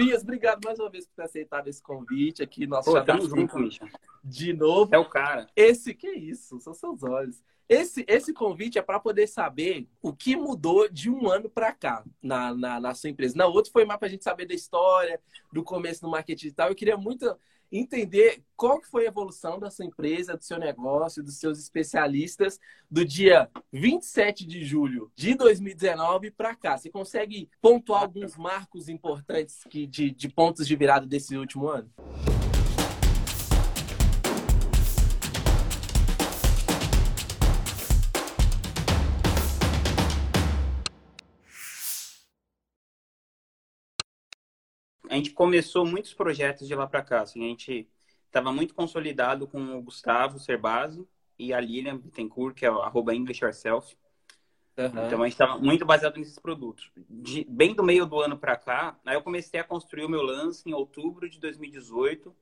[0.00, 2.66] Tobias, obrigado mais uma vez por ter aceitado esse convite aqui.
[2.66, 3.86] Nosso Pô, tamo junto, Misha.
[4.24, 4.94] De novo.
[4.94, 5.46] É o cara.
[5.54, 6.58] Esse, que isso?
[6.58, 7.44] São seus olhos.
[7.68, 12.02] Esse, esse convite é para poder saber o que mudou de um ano para cá
[12.22, 13.36] na, na, na, sua empresa.
[13.36, 15.20] Na outra foi mais para a gente saber da história,
[15.52, 16.70] do começo no marketing digital.
[16.70, 17.36] Eu queria muito
[17.70, 22.58] entender qual foi a evolução da sua empresa, do seu negócio, dos seus especialistas
[22.90, 26.76] do dia 27 de julho de 2019 para cá.
[26.76, 31.90] Você consegue pontuar alguns marcos importantes que, de, de pontos de virada desse último ano?
[45.10, 47.22] A gente começou muitos projetos de lá para cá.
[47.22, 47.88] Assim, a gente
[48.26, 51.04] estava muito consolidado com o Gustavo Cerbasi
[51.36, 53.96] e a Lilian Bittencourt, que é arroba English Yourself.
[54.78, 54.86] Uhum.
[54.86, 56.92] Então a gente estava muito baseado nesses produtos.
[56.96, 60.22] De, bem do meio do ano para cá, aí eu comecei a construir o meu
[60.22, 62.32] lance em outubro de 2018.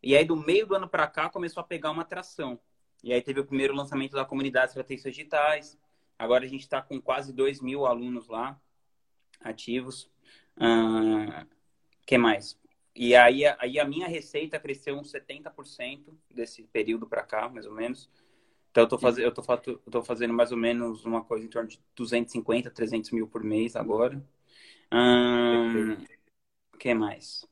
[0.00, 2.58] E aí do meio do ano para cá começou a pegar uma atração.
[3.02, 5.76] E aí teve o primeiro lançamento da comunidade Estratégias Digitais.
[6.16, 8.58] Agora a gente está com quase 2 mil alunos lá
[9.40, 10.08] ativos.
[10.56, 11.55] Uh,
[12.06, 12.58] que mais?
[12.94, 17.74] E aí, aí a minha receita cresceu uns 70% desse período para cá, mais ou
[17.74, 18.08] menos.
[18.70, 19.18] Então eu tô, faz...
[19.18, 19.80] eu, tô fato...
[19.84, 23.42] eu tô fazendo mais ou menos uma coisa em torno de 250, 300 mil por
[23.42, 24.22] mês agora.
[24.92, 25.96] Hum...
[26.78, 27.46] que mais?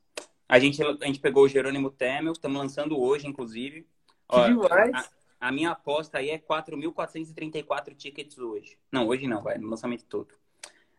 [0.47, 3.87] A gente, a gente pegou o Jerônimo Temel, estamos lançando hoje, inclusive.
[4.29, 5.09] Ó, a,
[5.39, 8.77] a, minha aposta aí é 4.434 tickets hoje.
[8.91, 10.33] Não, hoje não, vai, no lançamento todo.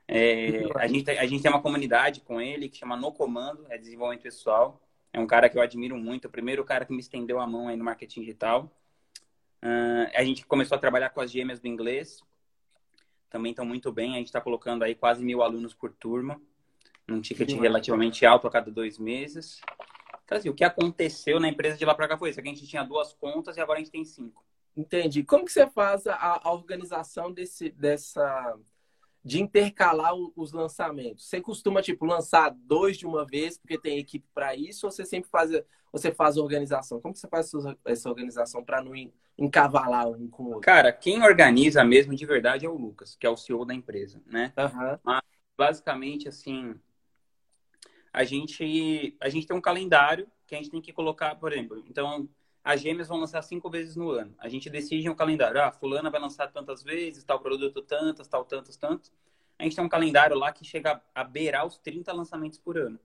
[0.08, 3.76] É, a, gente, a gente tem uma comunidade com ele que chama No Comando, é
[3.76, 4.80] desenvolvimento pessoal.
[5.12, 7.68] É um cara que eu admiro muito, o primeiro cara que me estendeu a mão
[7.68, 8.70] aí no marketing digital.
[9.62, 12.22] Uh, a gente começou a trabalhar com as gêmeas do inglês,
[13.30, 14.14] também estão muito bem.
[14.14, 16.40] A gente está colocando aí quase mil alunos por turma,
[17.06, 19.60] num ticket relativamente alto a cada dois meses.
[20.24, 22.66] Então, assim, o que aconteceu na empresa de lá para cá foi isso: a gente
[22.66, 24.44] tinha duas contas e agora a gente tem cinco.
[24.76, 25.24] Entendi.
[25.24, 28.58] Como que você faz a, a organização desse, dessa
[29.26, 31.28] de intercalar os lançamentos?
[31.28, 35.04] Você costuma tipo lançar dois de uma vez porque tem equipe para isso ou você
[35.04, 35.50] sempre faz
[35.90, 37.00] você faz organização?
[37.00, 37.50] Como que você faz
[37.84, 38.92] essa organização para não
[39.36, 40.60] encavalar um com o outro?
[40.60, 44.22] Cara, quem organiza mesmo de verdade é o Lucas, que é o CEO da empresa,
[44.26, 44.52] né?
[44.56, 44.98] Uhum.
[45.02, 45.22] Mas,
[45.58, 46.78] basicamente assim,
[48.12, 51.82] a gente a gente tem um calendário que a gente tem que colocar, por exemplo,
[51.88, 52.28] então
[52.66, 54.34] as gêmeas vão lançar cinco vezes no ano.
[54.38, 55.62] A gente decide um calendário.
[55.62, 59.12] Ah, fulana vai lançar tantas vezes, tal produto tantas, tal tantas, tantas.
[59.56, 62.98] A gente tem um calendário lá que chega a beirar os 30 lançamentos por ano.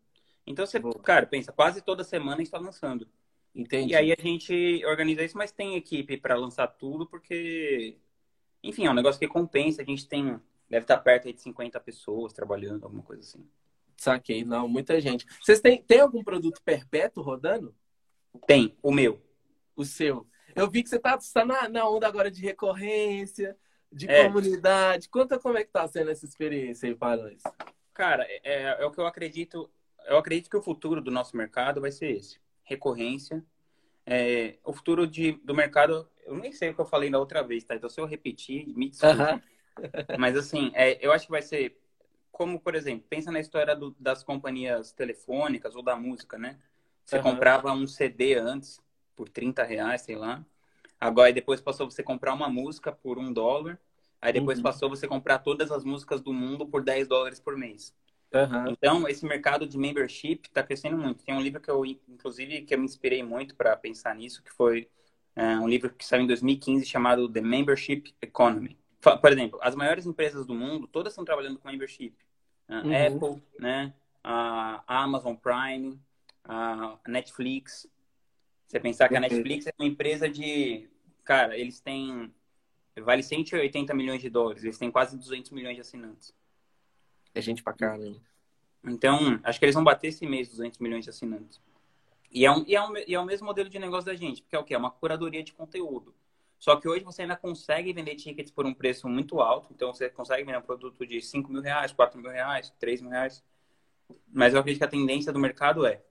[0.48, 3.08] Então você, cara, pensa, quase toda semana está lançando.
[3.54, 3.94] Entendi.
[3.94, 8.00] E aí a gente organiza isso, mas tem equipe para lançar tudo, porque,
[8.64, 9.84] enfim, é um negócio que compensa.
[9.84, 13.48] A gente tem, deve estar perto de 50 pessoas trabalhando, alguma coisa assim.
[13.96, 15.28] Saquei, não, muita gente.
[15.40, 17.76] Vocês têm, têm algum produto perpétuo rodando?
[18.48, 19.22] Tem, o meu
[19.76, 20.28] o seu.
[20.56, 23.58] Eu vi que você está tá na, na onda agora de recorrência,
[23.92, 24.26] de é.
[24.26, 25.10] comunidade.
[25.10, 27.42] Conta como é que tá sendo essa experiência aí para nós.
[27.94, 29.70] Cara, é, é, é, o que eu acredito.
[30.06, 32.40] Eu acredito que o futuro do nosso mercado vai ser esse.
[32.64, 33.44] Recorrência.
[34.06, 37.44] É, o futuro de, do mercado, eu nem sei o que eu falei na outra
[37.44, 37.76] vez, tá?
[37.76, 39.16] Então, se eu repetir, me desculpe.
[39.16, 39.42] -huh.
[40.18, 41.78] Mas, assim, é, eu acho que vai ser
[42.32, 46.58] como, por exemplo, pensa na história do, das companhias telefônicas ou da música, né?
[47.06, 47.24] Você uhum.
[47.24, 48.82] comprava um CD antes,
[49.22, 50.44] por 30 reais, sei lá.
[51.00, 53.80] Agora, depois passou você comprar uma música por um dólar.
[54.20, 54.64] Aí depois uhum.
[54.64, 57.94] passou você comprar todas as músicas do mundo por 10 dólares por mês.
[58.34, 58.72] Uhum.
[58.72, 61.24] Então, esse mercado de membership está crescendo muito.
[61.24, 64.52] Tem um livro que eu, inclusive, que eu me inspirei muito para pensar nisso, que
[64.52, 64.90] foi
[65.36, 68.76] é, um livro que saiu em 2015 chamado The Membership Economy.
[69.22, 72.16] Por exemplo, as maiores empresas do mundo, todas estão trabalhando com membership.
[72.68, 73.08] Uh, uhum.
[73.08, 73.94] Apple, né?
[74.24, 76.00] A Amazon Prime,
[76.44, 77.88] a Netflix,
[78.72, 80.90] você pensar que a Netflix é uma empresa de.
[81.24, 82.34] Cara, eles têm.
[83.00, 86.34] Vale 180 milhões de dólares, eles têm quase 200 milhões de assinantes.
[87.34, 88.20] É gente pra caramba.
[88.84, 91.62] Então, acho que eles vão bater esse mês 200 milhões de assinantes.
[92.30, 94.42] E é, um, e, é um, e é o mesmo modelo de negócio da gente,
[94.42, 94.74] porque é o quê?
[94.74, 96.14] É uma curadoria de conteúdo.
[96.58, 99.74] Só que hoje você ainda consegue vender tickets por um preço muito alto.
[99.74, 103.12] Então, você consegue vender um produto de 5 mil reais, 4 mil reais, 3 mil
[103.12, 103.44] reais.
[104.32, 106.04] Mas eu acredito que a tendência do mercado é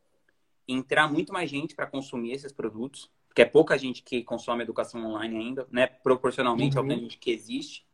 [0.73, 5.05] entrar muito mais gente para consumir esses produtos, porque é pouca gente que consome educação
[5.05, 5.87] online ainda, né?
[5.87, 6.85] Proporcionalmente uhum.
[6.85, 7.87] ao gente que existe.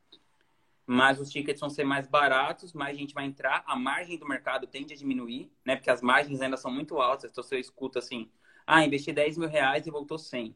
[0.87, 4.67] Mas os tickets vão ser mais baratos, mais gente vai entrar, a margem do mercado
[4.67, 5.77] tende a diminuir, né?
[5.77, 7.31] Porque as margens ainda são muito altas.
[7.31, 8.31] Então você escuta assim,
[8.67, 10.55] ah, investi 10 mil reais e voltou 100.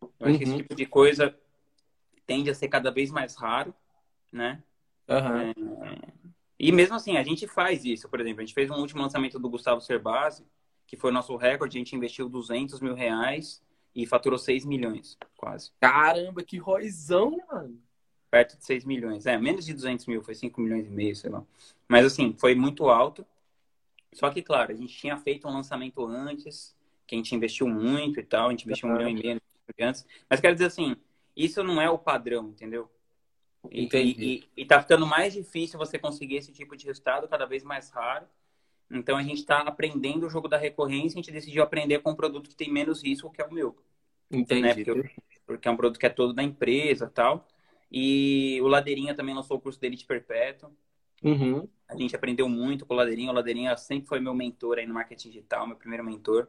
[0.00, 0.28] Eu uhum.
[0.28, 0.58] acho que esse uhum.
[0.58, 1.38] tipo de coisa
[2.26, 3.74] tende a ser cada vez mais raro,
[4.32, 4.62] né?
[5.08, 5.84] Uhum.
[5.84, 5.94] É...
[6.58, 8.08] E mesmo assim, a gente faz isso.
[8.08, 10.44] Por exemplo, a gente fez um último lançamento do Gustavo Cerbasi,
[10.88, 11.76] que foi o nosso recorde.
[11.76, 13.62] A gente investiu 200 mil reais
[13.94, 15.70] e faturou 6 milhões, quase.
[15.78, 17.78] Caramba, que roizão, mano.
[18.30, 19.26] Perto de 6 milhões.
[19.26, 21.44] É, menos de 200 mil, foi 5 milhões e meio, sei lá.
[21.86, 23.24] Mas assim, foi muito alto.
[24.12, 26.74] Só que, claro, a gente tinha feito um lançamento antes,
[27.06, 28.48] que a gente investiu muito e tal.
[28.48, 28.94] A gente investiu uhum.
[28.94, 30.06] um milhão e meio antes.
[30.28, 30.96] Mas quero dizer assim,
[31.36, 32.90] isso não é o padrão, entendeu?
[33.70, 37.62] E, e, e, tá ficando mais difícil você conseguir esse tipo de resultado, cada vez
[37.62, 38.26] mais raro.
[38.90, 42.16] Então a gente está aprendendo o jogo da recorrência, a gente decidiu aprender com um
[42.16, 43.76] produto que tem menos risco, que é o meu.
[44.30, 44.62] Entendi.
[44.62, 44.74] Né?
[44.74, 45.14] Porque,
[45.46, 47.46] porque, é um produto que é todo da empresa tal.
[47.90, 50.70] E o Ladeirinha também lançou o curso dele de perpétuo.
[51.22, 51.68] Uhum.
[51.88, 53.30] A gente aprendeu muito com o Ladeirinha.
[53.30, 56.48] O Ladeirinha sempre foi meu mentor aí no marketing digital, meu primeiro mentor.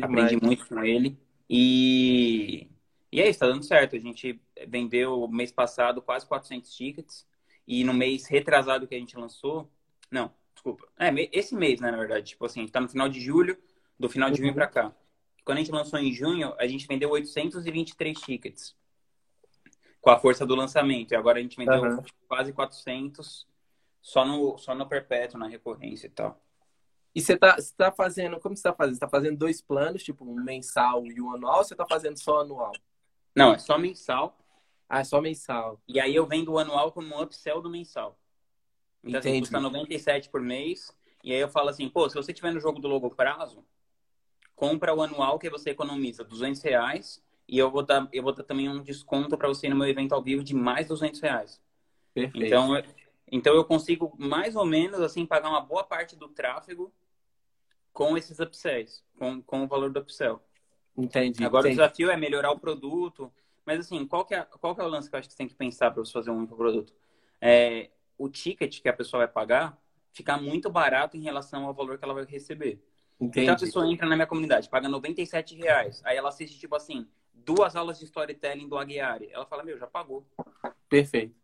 [0.00, 1.18] Aprendi muito com ele.
[1.48, 2.68] E
[3.10, 3.96] e é isso, tá dando certo.
[3.96, 7.26] A gente vendeu mês passado quase 400 tickets.
[7.66, 9.70] E no mês retrasado que a gente lançou.
[10.10, 10.32] Não,
[10.66, 10.88] desculpa.
[10.98, 12.26] É, esse mês, né, na verdade.
[12.26, 13.56] Tipo assim, a gente tá no final de julho,
[13.98, 14.54] do final de junho uhum.
[14.54, 14.92] pra cá.
[15.44, 18.76] Quando a gente lançou em junho, a gente vendeu 823 tickets.
[20.00, 21.12] Com a força do lançamento.
[21.12, 22.02] E agora a gente vendeu uhum.
[22.28, 23.46] quase 400
[24.02, 26.40] só no, só no perpétuo, na recorrência e tal.
[27.14, 28.94] E você tá, você tá fazendo, como você tá fazendo?
[28.94, 32.18] Você tá fazendo dois planos, tipo um mensal e um anual, ou você tá fazendo
[32.18, 32.72] só anual?
[33.34, 34.36] Não, é só mensal.
[34.88, 35.80] Ah, é só mensal.
[35.88, 38.18] E aí eu vendo o anual como um upsell do mensal.
[39.06, 40.92] Então, assim, custa 97 por mês.
[41.22, 43.64] E aí eu falo assim, pô, se você tiver no jogo do longo prazo,
[44.54, 48.42] compra o anual que você economiza 200 reais e eu vou dar, eu vou dar
[48.42, 51.60] também um desconto para você no meu evento ao vivo de mais 200 reais.
[52.12, 52.46] Perfeito.
[52.46, 52.82] Então,
[53.30, 56.92] então eu consigo mais ou menos assim pagar uma boa parte do tráfego
[57.92, 60.40] com esses upsells, com, com o valor do upsell.
[60.96, 61.44] Entendi.
[61.44, 61.80] Agora entendi.
[61.80, 63.32] o desafio é melhorar o produto.
[63.64, 65.38] Mas assim, qual que é, qual que é o lance que eu acho que você
[65.38, 66.92] tem que pensar para você fazer um único produto?
[67.40, 69.78] É, o ticket que a pessoa vai pagar
[70.16, 72.82] ficar muito barato em relação ao valor que ela vai receber.
[73.20, 73.42] Entendi.
[73.42, 76.00] Então a pessoa entra na minha comunidade, paga 97 reais.
[76.04, 79.28] Aí ela assiste, tipo assim, duas aulas de storytelling do Aguiari.
[79.30, 80.26] Ela fala, meu, já pagou.
[80.88, 81.34] Perfeito.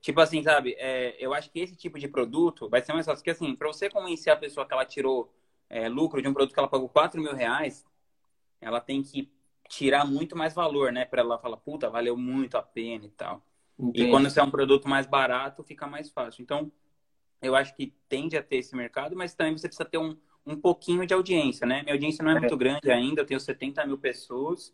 [0.00, 0.76] Tipo assim, sabe?
[0.78, 3.20] É, eu acho que esse tipo de produto vai ser mais fácil.
[3.20, 5.32] Porque assim, para você convencer a pessoa que ela tirou
[5.68, 7.84] é, lucro de um produto que ela pagou 4 mil reais,
[8.60, 9.28] ela tem que
[9.68, 11.04] tirar muito mais valor, né?
[11.04, 13.42] Para ela falar, puta, valeu muito a pena e tal.
[13.80, 14.04] Entendi.
[14.04, 16.42] E quando você é um produto mais barato, fica mais fácil.
[16.42, 16.70] Então,
[17.40, 20.16] eu acho que tende a ter esse mercado, mas também você precisa ter um,
[20.46, 21.82] um pouquinho de audiência, né?
[21.82, 22.40] Minha audiência não é, é.
[22.40, 24.72] muito grande ainda, eu tenho 70 mil pessoas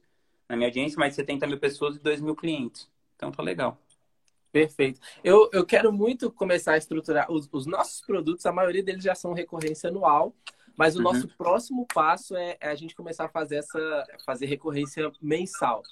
[0.49, 2.91] na minha audiência, mas 70 mil pessoas e 2 mil clientes.
[3.15, 3.81] Então, tá legal.
[4.53, 5.01] Perfeito.
[5.23, 9.15] Eu, eu quero muito começar a estruturar os, os nossos produtos, a maioria deles já
[9.15, 10.35] são recorrência anual.
[10.77, 11.05] Mas o uhum.
[11.05, 15.83] nosso próximo passo é, é, a gente começar a fazer essa fazer recorrência mensal.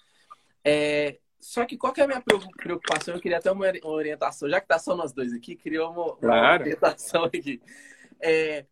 [0.63, 2.23] É, só que qual que é a minha
[2.57, 3.15] preocupação?
[3.15, 6.41] Eu queria até uma orientação, já que tá só nós dois aqui, queria uma, claro.
[6.41, 7.61] uma orientação aqui.
[8.19, 8.65] É,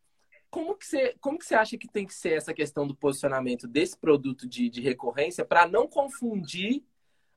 [0.51, 3.69] como que, você, como que você acha que tem que ser essa questão do posicionamento
[3.69, 6.83] desse produto de, de recorrência para não confundir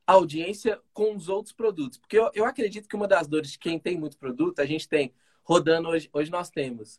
[0.06, 1.98] a audiência com os outros produtos?
[1.98, 4.88] Porque eu, eu acredito que uma das dores de quem tem muito produto, a gente
[4.88, 5.12] tem
[5.42, 6.98] rodando hoje, hoje nós temos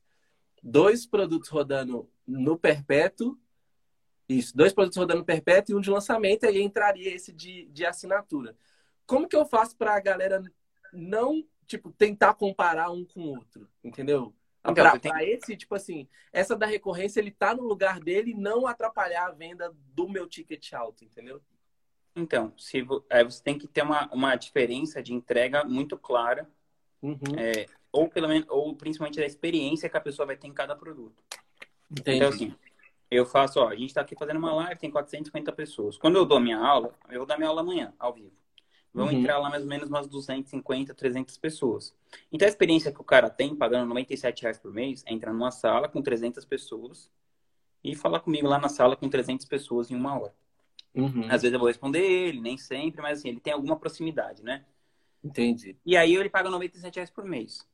[0.62, 3.36] dois produtos rodando no perpétuo.
[4.28, 8.56] Isso, dois produtos rodando perpétuo e um de lançamento, aí entraria esse de, de assinatura.
[9.06, 10.44] Como que eu faço para a galera
[10.92, 14.34] não, tipo, tentar comparar um com o outro, entendeu?
[14.60, 15.30] Então, para tem...
[15.30, 19.32] esse, tipo assim, essa da recorrência, ele tá no lugar dele e não atrapalhar a
[19.32, 21.42] venda do meu ticket alto, entendeu?
[22.14, 26.50] Então, se, é, você tem que ter uma, uma diferença de entrega muito clara.
[27.02, 27.18] Uhum.
[27.38, 30.76] É, ou pelo menos, ou principalmente da experiência que a pessoa vai ter em cada
[30.76, 31.24] produto.
[31.90, 32.18] Entendi.
[32.18, 32.56] Então, assim,
[33.10, 35.98] eu faço, ó, a gente está aqui fazendo uma live, tem 450 pessoas.
[35.98, 38.32] Quando eu dou minha aula, eu vou dar minha aula amanhã, ao vivo.
[38.94, 39.12] Vão uhum.
[39.12, 41.96] entrar lá mais ou menos umas 250, 300 pessoas.
[42.32, 45.52] Então, a experiência que o cara tem, pagando 97 reais por mês, é entrar numa
[45.52, 47.10] sala com 300 pessoas
[47.84, 50.34] e falar comigo lá na sala com 300 pessoas em uma hora.
[50.96, 51.26] Uhum.
[51.30, 54.66] Às vezes eu vou responder ele, nem sempre, mas assim, ele tem alguma proximidade, né?
[55.24, 55.78] Entendi.
[55.86, 57.68] E aí ele paga 97 reais por mês.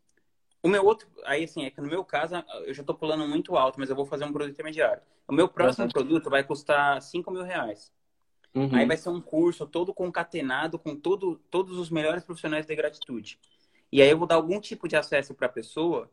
[0.64, 3.58] O meu outro, aí assim, é que no meu caso, eu já estou pulando muito
[3.58, 5.04] alto, mas eu vou fazer um produto intermediário.
[5.28, 7.92] O meu próximo produto vai custar 5 mil reais.
[8.56, 8.74] Uhum.
[8.74, 13.38] Aí vai ser um curso todo concatenado com todo, todos os melhores profissionais de gratitude.
[13.92, 16.10] E aí eu vou dar algum tipo de acesso para a pessoa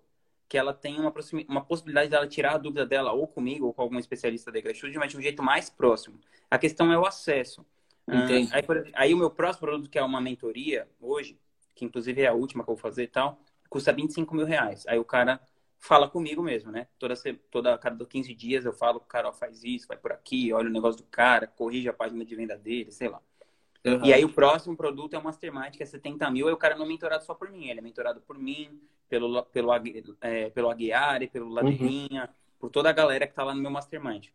[0.48, 1.14] que ela tenha uma,
[1.48, 4.98] uma possibilidade dela tirar a dúvida dela ou comigo ou com algum especialista de gratitude,
[4.98, 6.18] mas de um jeito mais próximo.
[6.50, 7.64] A questão é o acesso.
[8.08, 8.50] Entendi.
[8.52, 8.64] aí,
[8.94, 11.38] aí, o meu próximo produto, que é uma mentoria, hoje,
[11.72, 13.40] que inclusive é a última que eu vou fazer e tal,
[13.70, 14.86] custa 25 mil reais.
[14.86, 15.40] Aí o cara
[15.78, 16.88] fala comigo mesmo, né?
[16.98, 17.14] Toda,
[17.50, 20.68] toda cada 15 dias eu falo, o cara ó, faz isso, vai por aqui, olha
[20.68, 23.22] o negócio do cara, corrige a página de venda dele, sei lá.
[23.82, 24.04] Uhum.
[24.04, 26.76] E aí o próximo produto é o Mastermind, que é 70 mil, aí o cara
[26.76, 29.70] não é mentorado só por mim, ele é mentorado por mim, pelo, pelo,
[30.20, 31.52] é, pelo Aguiar, pelo uhum.
[31.52, 32.34] Ladeirinha, uhum.
[32.58, 34.28] por toda a galera que está lá no meu mastermind.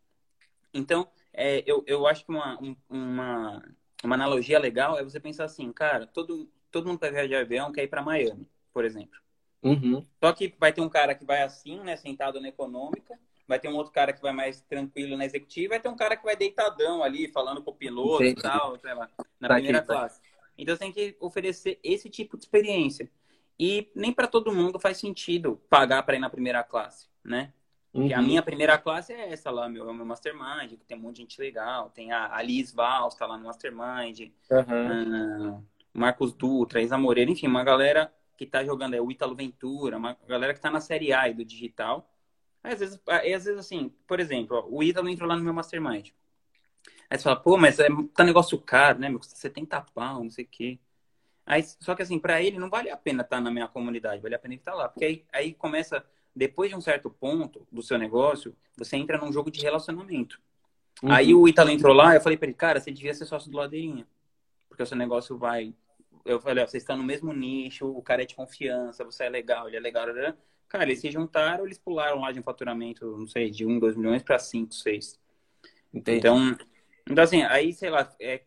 [0.74, 2.58] Então, é, eu, eu acho que uma,
[2.90, 3.62] uma,
[4.02, 7.72] uma analogia legal é você pensar assim, cara, todo, todo mundo vai viajar de avião
[7.72, 9.25] quer ir para Miami, por exemplo.
[9.62, 10.04] Uhum.
[10.22, 13.68] Só que vai ter um cara que vai assim, né, sentado na econômica, vai ter
[13.68, 16.36] um outro cara que vai mais tranquilo na executiva, vai ter um cara que vai
[16.36, 19.08] deitadão ali, falando com o piloto e tal, sei lá,
[19.40, 19.94] na tá primeira aqui, tá.
[19.94, 20.20] classe.
[20.58, 23.10] Então você tem que oferecer esse tipo de experiência.
[23.58, 27.52] E nem para todo mundo faz sentido pagar para ir na primeira classe, né?
[27.94, 28.14] Uhum.
[28.14, 31.16] a minha primeira classe é essa lá, meu, é meu mastermind, que tem um monte
[31.16, 31.88] de gente legal.
[31.88, 34.28] Tem a, a Liz Vals, tá lá no mastermind.
[34.50, 35.56] Uhum.
[35.56, 39.96] Uh, Marcos Dutra, Isa Moreira, enfim, uma galera que tá jogando, é o Ítalo Ventura,
[39.96, 42.10] uma galera que tá na série A do digital.
[42.62, 45.42] Aí, às vezes, aí, às vezes, assim, por exemplo, ó, o Ítalo entrou lá no
[45.42, 46.10] meu mastermind.
[47.08, 49.08] Aí você fala, pô, mas é, tá negócio caro, né?
[49.08, 50.78] Meu, custa 70 pau, não sei o quê.
[51.46, 54.20] Aí, só que assim, para ele não vale a pena estar tá na minha comunidade,
[54.20, 54.88] vale a pena ele estar tá lá.
[54.88, 59.32] Porque aí, aí começa, depois de um certo ponto do seu negócio, você entra num
[59.32, 60.40] jogo de relacionamento.
[61.02, 61.12] Uhum.
[61.12, 63.56] Aí o Italo entrou lá, eu falei para ele, cara, você devia ser sócio do
[63.56, 64.06] Ladeirinha.
[64.68, 65.72] Porque o seu negócio vai.
[66.26, 69.28] Eu falei, ó, vocês estão no mesmo nicho, o cara é de confiança, você é
[69.28, 70.06] legal, ele é legal.
[70.68, 73.96] Cara, eles se juntaram, eles pularam lá de um faturamento, não sei, de 1, 2
[73.96, 75.18] milhões para 5, 6.
[75.94, 76.18] Entendi.
[76.18, 76.56] Então,
[77.08, 78.42] então, assim, aí, sei lá, é,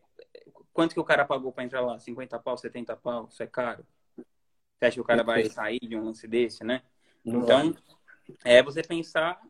[0.72, 1.98] quanto que o cara pagou para entrar lá?
[1.98, 3.28] 50 pau, 70 pau?
[3.30, 3.84] Isso é caro.
[4.16, 6.82] Você acha que o cara vai sair de um lance desse, né?
[7.24, 8.36] Não então, vai.
[8.44, 9.40] é você pensar,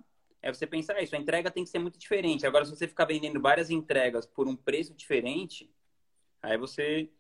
[0.40, 1.14] é você pensar isso.
[1.14, 2.46] A entrega tem que ser muito diferente.
[2.46, 5.70] Agora, se você ficar vendendo várias entregas por um preço diferente,
[6.42, 7.10] aí você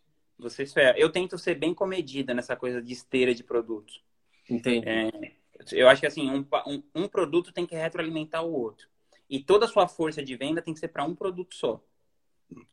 [0.40, 0.64] você.
[0.96, 4.02] Eu tento ser bem comedida nessa coisa de esteira de produtos.
[4.48, 4.88] Entendi.
[4.88, 5.32] É,
[5.72, 8.88] eu acho que assim, um, um, um produto tem que retroalimentar o outro.
[9.28, 11.82] E toda a sua força de venda tem que ser para um produto só.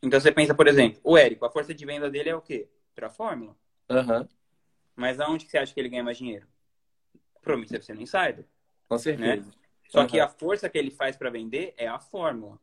[0.01, 2.67] Então você pensa, por exemplo, o Érico, a força de venda dele é o quê?
[2.95, 3.55] Para a fórmula.
[3.89, 4.27] Uhum.
[4.95, 6.47] Mas aonde que você acha que ele ganha mais dinheiro?
[7.41, 8.45] Provavelmente deve ser no insider.
[8.89, 9.45] Com certeza.
[9.45, 9.53] Né?
[9.89, 10.07] Só uhum.
[10.07, 12.59] que a força que ele faz para vender é a fórmula.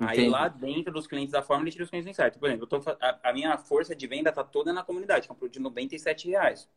[0.00, 0.20] Entendi.
[0.22, 2.38] Aí lá dentro dos clientes da fórmula, ele tira os clientes do insider.
[2.38, 5.34] Por exemplo, tô, a, a, minha força de venda tá toda na comunidade, que é
[5.34, 6.68] um produto de 97 reais.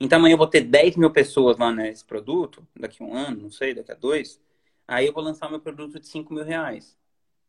[0.00, 3.42] Então amanhã eu vou ter 10 mil pessoas lá nesse produto, daqui a um ano,
[3.42, 4.40] não sei, daqui a dois.
[4.86, 6.96] Aí eu vou lançar meu produto de 5 mil reais.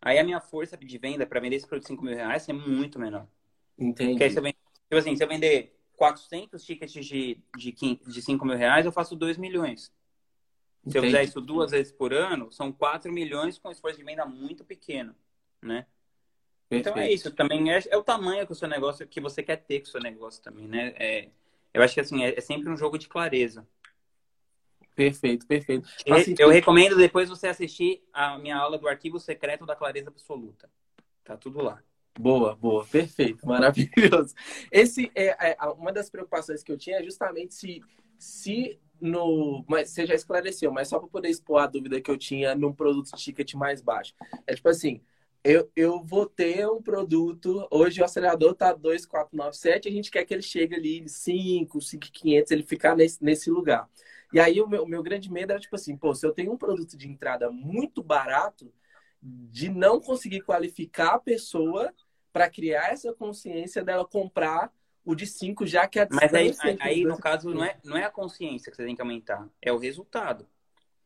[0.01, 2.53] Aí a minha força de venda para vender esse produto de 5 mil reais é
[2.53, 3.27] muito menor.
[3.77, 4.11] Entendi.
[4.11, 4.57] Porque aí se eu vender,
[4.89, 9.15] tipo assim, se eu vender 400 tickets de, de, de 5 mil reais, eu faço
[9.15, 9.91] 2 milhões.
[10.87, 14.25] Se eu fizer isso duas vezes por ano, são 4 milhões com esforço de venda
[14.25, 15.15] muito pequeno,
[15.61, 15.85] né?
[16.69, 16.89] Perfeito.
[16.89, 19.57] Então é isso, também é, é, o tamanho que o seu negócio, que você quer
[19.57, 20.93] ter com o seu negócio também, né?
[20.97, 21.29] É,
[21.73, 23.67] eu acho que assim, é, é sempre um jogo de clareza.
[24.95, 25.87] Perfeito, perfeito.
[26.09, 30.69] Assim, eu recomendo depois você assistir a minha aula do arquivo secreto da clareza absoluta.
[31.23, 31.81] Tá tudo lá.
[32.19, 34.35] Boa, boa, perfeito, maravilhoso.
[34.71, 37.81] Esse é, é uma das preocupações que eu tinha é justamente se
[38.19, 42.17] se no, mas você já esclareceu, mas só para poder expor a dúvida que eu
[42.17, 44.13] tinha num produto ticket mais baixo.
[44.45, 45.01] É tipo assim,
[45.43, 50.33] eu, eu vou ter um produto, hoje o acelerador tá 2,497, a gente quer que
[50.33, 53.89] ele chegue ali 5, 5,500, ele ficar nesse, nesse lugar.
[54.33, 56.51] E aí o meu, o meu grande medo era tipo assim, pô, se eu tenho
[56.51, 58.71] um produto de entrada muito barato,
[59.21, 61.93] de não conseguir qualificar a pessoa
[62.31, 64.71] para criar essa consciência dela comprar
[65.09, 68.03] o de 5, já que a Mas aí, aí no caso, não é, não é
[68.03, 70.47] a consciência que você tem que aumentar, é o resultado.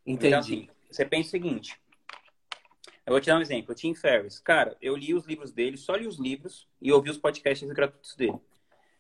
[0.06, 0.28] Entendi.
[0.28, 1.80] Então, assim, você pensa o seguinte.
[3.06, 3.72] Eu vou te dar um exemplo.
[3.72, 4.40] O Tim Ferriss.
[4.40, 8.14] Cara, eu li os livros dele, só li os livros e ouvi os podcasts gratuitos
[8.16, 8.38] dele.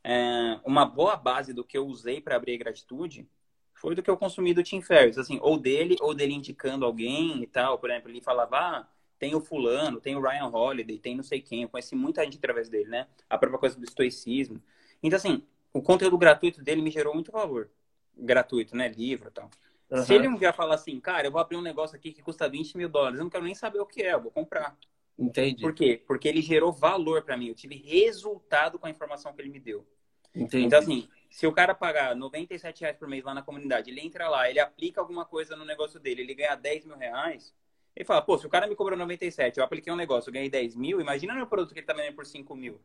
[0.06, 3.28] É, uma boa base do que eu usei para abrir a gratitude
[3.74, 7.44] foi do que eu consumi do Tim Ferriss, assim, ou dele, ou dele indicando alguém
[7.44, 7.78] e tal.
[7.78, 8.88] Por exemplo, ele falava, ah,
[9.20, 11.64] tem o fulano, tem o Ryan Holiday, tem não sei quem.
[11.64, 13.08] Eu conheci muita gente através dele, né?
[13.30, 14.62] A própria coisa do estoicismo.
[15.04, 15.44] Então, assim,
[15.74, 17.70] o conteúdo gratuito dele me gerou muito valor.
[18.18, 18.88] Gratuito, né?
[18.88, 19.52] Livro e tal.
[19.92, 20.04] Uhum.
[20.04, 22.50] Se ele um dia falar assim, cara, eu vou abrir um negócio aqui que custa
[22.50, 24.76] 20 mil dólares, eu não quero nem saber o que é, eu vou comprar.
[25.20, 25.62] Entendi.
[25.62, 26.02] Por quê?
[26.08, 27.48] Porque ele gerou valor para mim.
[27.48, 29.86] Eu tive resultado com a informação que ele me deu.
[30.34, 30.66] Entendi.
[30.66, 34.28] Então, assim, se o cara pagar 97 reais por mês lá na comunidade, ele entra
[34.28, 37.54] lá, ele aplica alguma coisa no negócio dele, ele ganha 10 mil reais,
[37.96, 40.50] ele fala, pô, se o cara me cobrou 97, eu apliquei um negócio, eu ganhei
[40.50, 42.80] 10 mil, imagina meu produto que ele tá vendendo por 5 mil.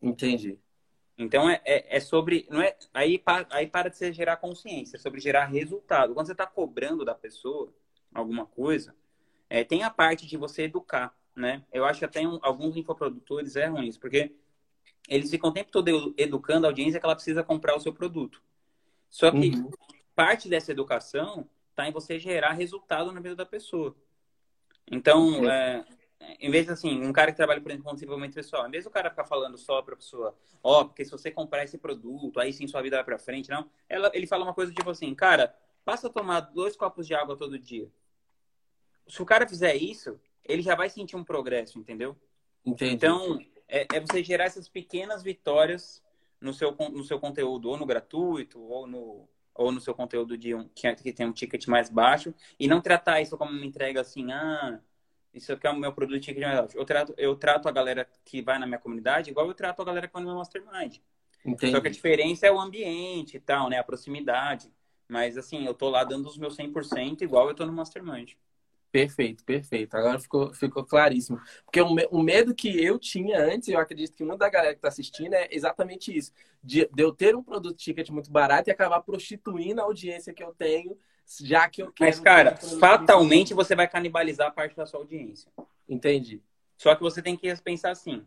[0.00, 0.58] Entendi.
[1.16, 2.46] Então, é, é, é, sobre.
[2.50, 6.12] Não é, aí, aí para de você gerar consciência, é sobre gerar resultado.
[6.12, 7.72] Quando você está cobrando da pessoa
[8.12, 8.94] alguma coisa,
[9.48, 11.64] é, tem a parte de você educar, né?
[11.72, 14.32] Eu acho que até um, alguns infoprodutores erram isso, porque
[15.08, 18.42] eles ficam o tempo todo educando a audiência que ela precisa comprar o seu produto.
[19.08, 19.70] Só que uhum.
[20.14, 23.94] parte dessa educação está em você gerar resultado na vida da pessoa.
[24.90, 25.84] Então, é,
[26.40, 28.90] em vez assim, um cara que trabalha, por exemplo, com desenvolvimento pessoal, em vez do
[28.90, 32.40] cara ficar falando só para a pessoa, ó, oh, porque se você comprar esse produto,
[32.40, 33.68] aí sim sua vida vai para frente, não.
[33.88, 35.54] Ela, ele fala uma coisa tipo assim, cara,
[35.84, 37.88] passa a tomar dois copos de água todo dia.
[39.06, 42.16] Se o cara fizer isso, ele já vai sentir um progresso, entendeu?
[42.64, 42.94] Entendi.
[42.94, 43.38] Então,
[43.68, 46.02] é, é você gerar essas pequenas vitórias
[46.40, 50.54] no seu, no seu conteúdo, ou no gratuito, ou no, ou no seu conteúdo de
[50.54, 54.00] um, que, que tem um ticket mais baixo, e não tratar isso como uma entrega
[54.00, 54.80] assim, ah,
[55.34, 56.78] isso aqui é o meu produto de ticket mais baixo.
[56.78, 59.84] Eu trato, eu trato a galera que vai na minha comunidade igual eu trato a
[59.84, 60.98] galera que vai no meu mastermind.
[61.44, 61.72] Entendi.
[61.72, 63.78] Só que a diferença é o ambiente e tal, né?
[63.78, 64.72] A proximidade.
[65.06, 68.32] Mas, assim, eu tô lá dando os meus 100% igual eu tô no mastermind.
[68.90, 69.96] Perfeito, perfeito.
[69.96, 71.40] Agora ficou, ficou claríssimo.
[71.64, 74.78] Porque o, o medo que eu tinha antes, eu acredito que uma da galera que
[74.78, 76.32] está assistindo é exatamente isso.
[76.62, 80.44] De, de, eu ter um produto ticket muito barato e acabar prostituindo a audiência que
[80.44, 80.96] eu tenho,
[81.40, 82.10] já que eu quero.
[82.10, 85.50] Mas, cara, fatalmente você vai canibalizar parte da sua audiência.
[85.88, 86.42] Entendi.
[86.76, 88.26] Só que você tem que pensar assim.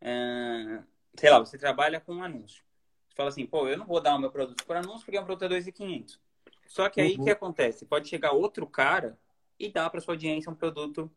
[0.00, 0.82] É...
[1.16, 2.62] Sei lá, você trabalha com um anúncio.
[3.08, 5.20] Você fala assim, pô, eu não vou dar o meu produto por anúncio porque é
[5.20, 6.20] um produto é 2,500.
[6.66, 7.24] Só que aí o uhum.
[7.24, 7.86] que acontece?
[7.86, 9.16] Pode chegar outro cara
[9.58, 11.10] e dar para sua audiência um produto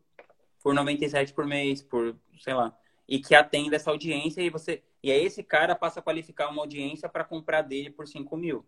[0.62, 2.76] por 97 por mês, por, sei lá,
[3.08, 6.62] e que atenda essa audiência e você e aí esse cara passa a qualificar uma
[6.62, 8.66] audiência para comprar dele por 5 mil.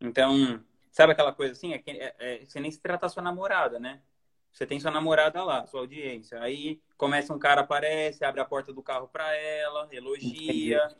[0.00, 1.72] Então, sabe aquela coisa assim?
[1.72, 4.00] É que, é, é, você nem se trata sua namorada, né?
[4.52, 6.40] Você tem sua namorada lá, sua audiência.
[6.40, 10.96] Aí começa um cara, aparece, abre a porta do carro para ela, elogia, Entendi.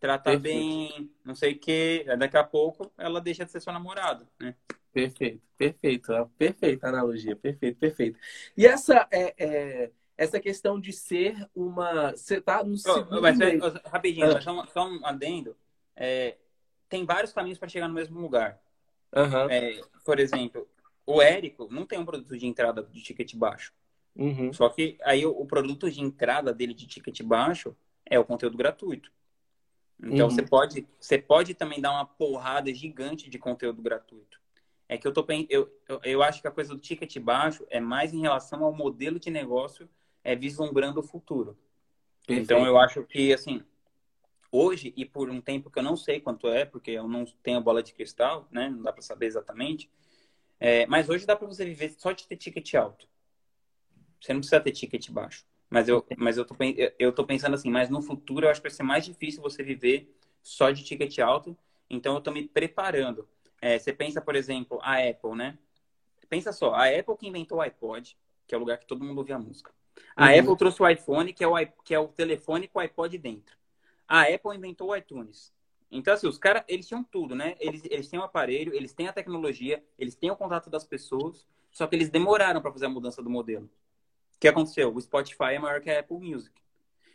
[0.00, 0.42] trata Perfeito.
[0.42, 2.06] bem, não sei o quê.
[2.18, 4.54] Daqui a pouco ela deixa de ser sua namorada, né?
[4.92, 8.18] Perfeito, perfeito, perfeita analogia, perfeito, perfeito.
[8.56, 13.60] E essa é, é, essa questão de ser uma, você tá no segundo mas, meio.
[13.86, 14.40] rapidinho, ah.
[14.40, 15.56] só, só, um adendo.
[15.96, 16.36] É,
[16.88, 18.60] tem vários caminhos para chegar no mesmo lugar.
[19.14, 19.50] Uhum.
[19.50, 20.68] É, por exemplo,
[21.06, 23.72] o Érico não tem um produto de entrada de ticket baixo.
[24.14, 24.52] Uhum.
[24.52, 29.10] Só que aí o, produto de entrada dele de ticket baixo é o conteúdo gratuito.
[30.02, 30.30] Então uhum.
[30.30, 34.40] você pode você pode também dar uma porrada gigante de conteúdo gratuito.
[34.88, 37.80] É que eu, tô, eu, eu, eu acho que a coisa do ticket baixo é
[37.80, 39.88] mais em relação ao modelo de negócio
[40.22, 41.56] é vislumbrando o futuro.
[42.26, 42.44] Perfeito.
[42.44, 43.62] Então, eu acho que, assim,
[44.52, 47.60] hoje, e por um tempo que eu não sei quanto é, porque eu não tenho
[47.62, 48.68] bola de cristal, né?
[48.68, 49.90] Não dá para saber exatamente.
[50.60, 53.08] É, mas hoje dá para você viver só de ter ticket alto.
[54.20, 55.44] Você não precisa ter ticket baixo.
[55.68, 56.54] Mas eu, mas eu, tô,
[56.98, 59.62] eu tô pensando assim, mas no futuro eu acho que vai ser mais difícil você
[59.62, 61.56] viver só de ticket alto.
[61.88, 63.26] Então eu tô me preparando.
[63.60, 65.58] É, você pensa, por exemplo, a Apple, né?
[66.28, 69.18] Pensa só, a Apple que inventou o iPod, que é o lugar que todo mundo
[69.18, 69.72] ouvia música.
[70.14, 70.40] A uhum.
[70.40, 73.56] Apple trouxe o iPhone, que é o, que é o telefone com o iPod dentro.
[74.12, 75.54] A Apple inventou o iTunes.
[75.90, 77.56] Então, assim, os caras, eles tinham tudo, né?
[77.58, 81.46] Eles, eles têm o aparelho, eles têm a tecnologia, eles têm o contato das pessoas,
[81.70, 83.64] só que eles demoraram para fazer a mudança do modelo.
[84.36, 84.94] O que aconteceu?
[84.94, 86.52] O Spotify é maior que a Apple Music.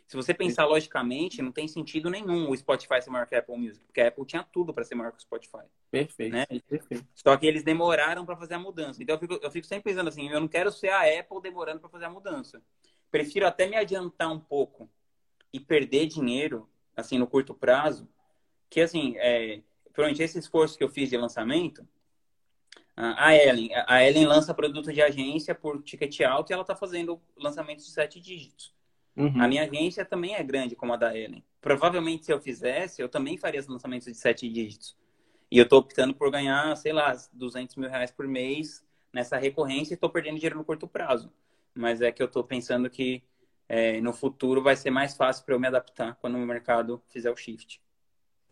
[0.08, 3.56] Se você pensar logicamente, não tem sentido nenhum o Spotify ser maior que a Apple
[3.56, 5.66] Music, porque a Apple tinha tudo para ser maior que o Spotify.
[5.92, 6.32] Perfeito.
[6.32, 6.46] Né?
[6.46, 7.06] Perfeito.
[7.14, 9.00] Só que eles demoraram para fazer a mudança.
[9.00, 11.78] Então eu fico, eu fico sempre pensando assim, eu não quero ser a Apple demorando
[11.78, 12.60] para fazer a mudança.
[13.08, 14.90] Prefiro até me adiantar um pouco
[15.52, 16.68] e perder dinheiro,
[17.00, 18.08] assim, no curto prazo,
[18.68, 21.86] que assim, é, pronto, esse esforço que eu fiz de lançamento,
[22.96, 27.20] a Ellen, a Ellen lança produto de agência por ticket alto e ela está fazendo
[27.36, 28.74] lançamentos de sete dígitos.
[29.16, 29.40] Uhum.
[29.40, 31.44] A minha agência também é grande como a da Ellen.
[31.60, 34.96] Provavelmente, se eu fizesse, eu também faria lançamentos de sete dígitos.
[35.50, 39.92] E eu estou optando por ganhar, sei lá, 200 mil reais por mês nessa recorrência
[39.92, 41.32] e estou perdendo dinheiro no curto prazo.
[41.74, 43.22] Mas é que eu estou pensando que
[43.68, 47.30] é, no futuro vai ser mais fácil para eu me adaptar quando o mercado fizer
[47.30, 47.82] o shift.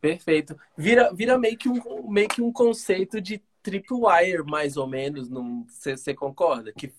[0.01, 0.57] Perfeito.
[0.77, 5.29] Vira, vira meio, que um, meio que um conceito de tripwire, mais ou menos.
[5.69, 6.73] Você concorda?
[6.73, 6.93] Que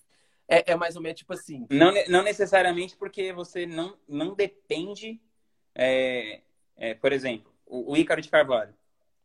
[0.47, 1.67] é, é mais ou menos tipo assim.
[1.69, 5.21] Não, não necessariamente porque você não, não depende.
[5.75, 6.41] É,
[6.75, 8.73] é, por exemplo, o, o Ícaro de Carvalho.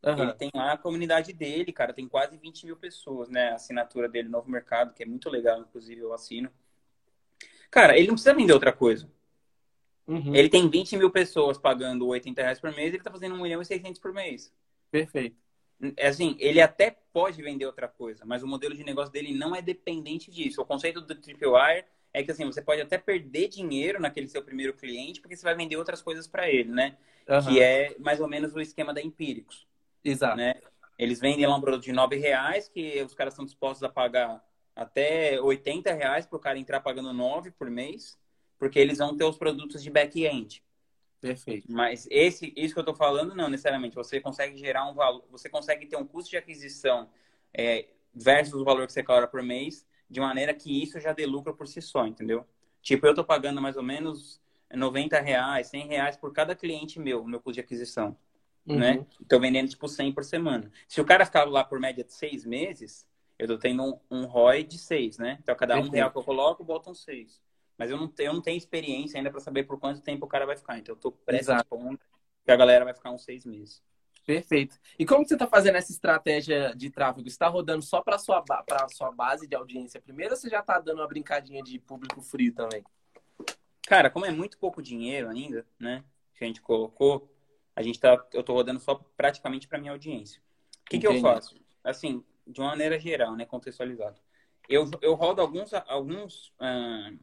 [0.03, 0.23] Uhum.
[0.23, 3.51] Ele tem lá a comunidade dele, cara, tem quase 20 mil pessoas, né?
[3.51, 6.51] A assinatura dele, Novo Mercado, que é muito legal, inclusive eu assino.
[7.73, 9.09] Cara, ele não precisa vender outra coisa.
[10.05, 10.35] Uhum.
[10.35, 13.61] Ele tem 20 mil pessoas pagando 80 reais por mês, ele tá fazendo 1 milhão
[13.63, 14.53] e 600 por mês.
[14.91, 15.35] Perfeito.
[15.97, 19.55] É assim, ele até pode vender outra coisa, mas o modelo de negócio dele não
[19.55, 20.61] é dependente disso.
[20.61, 24.73] O conceito do Tripwire é que assim, você pode até perder dinheiro naquele seu primeiro
[24.73, 26.95] cliente, porque você vai vender outras coisas para ele, né?
[27.27, 27.41] Uhum.
[27.41, 29.65] Que é mais ou menos o esquema da Empíricos.
[30.05, 30.37] Exato.
[30.37, 30.61] Né?
[30.99, 34.45] Eles vendem lá um produto de 9 reais, que os caras são dispostos a pagar
[34.75, 38.17] até 80 reais para o cara entrar pagando 9 por mês,
[38.57, 40.63] porque eles vão ter os produtos de back-end.
[41.19, 41.71] Perfeito.
[41.71, 43.95] Mas esse, isso que eu estou falando, não necessariamente.
[43.95, 47.09] Você consegue gerar um valor, você consegue ter um custo de aquisição
[47.53, 51.25] é, versus o valor que você cobra por mês, de maneira que isso já dê
[51.25, 52.45] lucro por si só, entendeu?
[52.81, 57.23] Tipo, eu tô pagando mais ou menos 90 reais, 100 reais por cada cliente meu,
[57.23, 58.17] meu custo de aquisição.
[58.65, 58.77] Uhum.
[58.77, 59.05] Né?
[59.27, 60.71] Tô vendendo, tipo, 100 por semana.
[60.87, 63.05] Se o cara ficar lá por média de seis meses,
[63.37, 65.37] eu tô tendo um, um ROI de seis, né?
[65.41, 67.41] Então, cada um real que eu coloco, um seis.
[67.77, 70.29] Mas eu não, tenho, eu não tenho experiência ainda para saber por quanto tempo o
[70.29, 70.77] cara vai ficar.
[70.77, 71.99] Então, eu tô pressupondo
[72.45, 73.81] que a galera vai ficar uns seis meses.
[74.25, 74.79] Perfeito.
[74.97, 77.27] E como você está fazendo essa estratégia de tráfego?
[77.27, 80.79] Está rodando só para sua para sua base de audiência primeiro ou você já está
[80.79, 82.83] dando uma brincadinha de público frio também?
[83.85, 86.05] Cara, como é muito pouco dinheiro ainda, né?
[86.35, 87.29] Que a gente colocou,
[87.75, 90.41] a gente tá, eu estou rodando só praticamente para minha audiência.
[90.85, 91.59] O que, que eu faço?
[91.83, 94.19] Assim, de uma maneira geral, né, contextualizado.
[94.69, 97.19] Eu, eu rodo alguns alguns uh,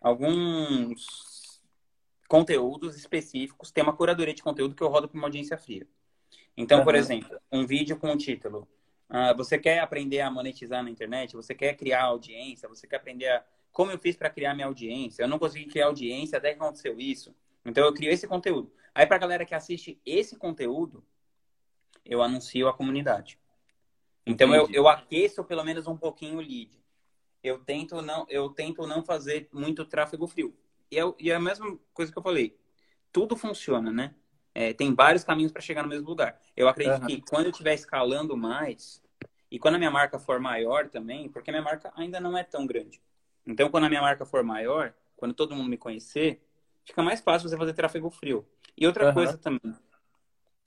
[0.00, 1.62] alguns
[2.28, 5.86] conteúdos específicos, tem uma curadoria de conteúdo que eu rodo para uma audiência fria.
[6.56, 6.84] Então, uhum.
[6.84, 8.68] por exemplo, um vídeo com o título
[9.12, 11.36] uh, você quer aprender a monetizar na internet?
[11.36, 12.68] Você quer criar audiência?
[12.68, 13.44] Você quer aprender a...
[13.70, 15.22] como eu fiz para criar minha audiência?
[15.22, 17.34] Eu não consegui criar audiência até que aconteceu isso.
[17.64, 18.72] Então, eu crio esse conteúdo.
[18.94, 21.04] Aí, para a galera que assiste esse conteúdo,
[22.04, 23.38] eu anuncio a comunidade.
[24.26, 26.82] Então, eu, eu aqueço pelo menos um pouquinho o lead
[27.42, 30.56] eu tento não, eu tento não fazer muito tráfego frio.
[30.90, 32.56] E é, e é a mesma coisa que eu falei.
[33.10, 34.14] Tudo funciona, né?
[34.54, 36.38] É, tem vários caminhos para chegar no mesmo lugar.
[36.56, 37.06] Eu acredito uhum.
[37.06, 39.02] que quando eu estiver escalando mais,
[39.50, 42.44] e quando a minha marca for maior também, porque a minha marca ainda não é
[42.44, 43.02] tão grande.
[43.46, 46.42] Então, quando a minha marca for maior, quando todo mundo me conhecer,
[46.84, 48.46] fica mais fácil você fazer tráfego frio.
[48.76, 49.14] E outra uhum.
[49.14, 49.74] coisa também,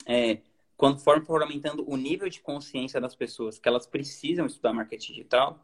[0.05, 0.39] é,
[0.77, 5.59] quando for aumentando o nível de consciência das pessoas que elas precisam estudar marketing digital,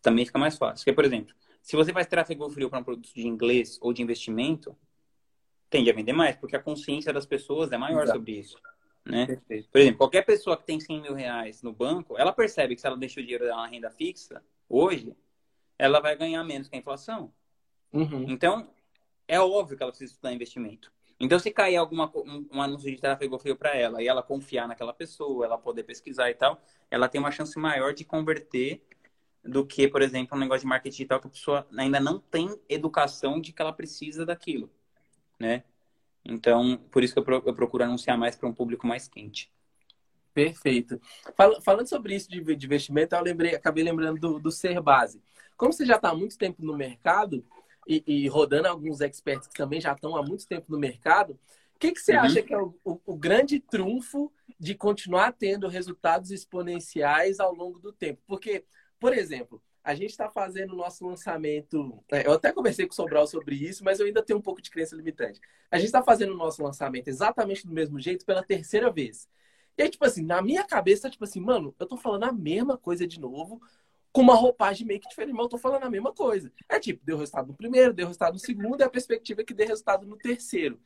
[0.00, 0.84] também fica mais fácil.
[0.84, 4.02] Porque, por exemplo, se você faz tráfego frio para um produto de inglês ou de
[4.02, 4.76] investimento,
[5.68, 8.18] tende a vender mais, porque a consciência das pessoas é maior Exato.
[8.18, 8.58] sobre isso.
[9.04, 9.26] Né?
[9.70, 12.86] Por exemplo, qualquer pessoa que tem 100 mil reais no banco, ela percebe que se
[12.86, 15.14] ela deixa o dinheiro dela na renda fixa, hoje,
[15.78, 17.32] ela vai ganhar menos que a inflação.
[17.92, 18.26] Uhum.
[18.28, 18.70] Então,
[19.26, 20.92] é óbvio que ela precisa estudar investimento.
[21.20, 24.68] Então, se cair alguma, um, um anúncio de tráfego frio para ela e ela confiar
[24.68, 28.82] naquela pessoa, ela poder pesquisar e tal, ela tem uma chance maior de converter
[29.44, 32.60] do que, por exemplo, um negócio de marketing digital que a pessoa ainda não tem
[32.68, 34.70] educação de que ela precisa daquilo,
[35.38, 35.64] né?
[36.24, 39.50] Então, por isso que eu procuro anunciar mais para um público mais quente.
[40.34, 41.00] Perfeito.
[41.64, 45.20] falando sobre isso de, investimento, eu lembrei, acabei lembrando do, do Ser Base.
[45.56, 47.44] Como você já está há muito tempo no mercado
[47.88, 51.38] e, e, rodando alguns experts que também já estão há muito tempo no mercado,
[51.74, 52.20] o que, que você uhum.
[52.20, 57.78] acha que é o, o, o grande trunfo de continuar tendo resultados exponenciais ao longo
[57.78, 58.20] do tempo?
[58.26, 58.64] Porque
[58.98, 62.02] por exemplo, a gente está fazendo o nosso lançamento.
[62.10, 64.60] É, eu até conversei com o Sobral sobre isso, mas eu ainda tenho um pouco
[64.60, 65.40] de crença limitante.
[65.70, 69.28] A gente está fazendo o nosso lançamento exatamente do mesmo jeito pela terceira vez.
[69.76, 72.76] E aí, tipo assim, na minha cabeça, tipo assim, mano, eu tô falando a mesma
[72.76, 73.62] coisa de novo,
[74.12, 76.52] com uma roupagem meio que diferente, mas eu tô falando a mesma coisa.
[76.68, 79.54] É tipo, deu resultado no primeiro, deu resultado no segundo, e a perspectiva é que
[79.54, 80.80] dê resultado no terceiro.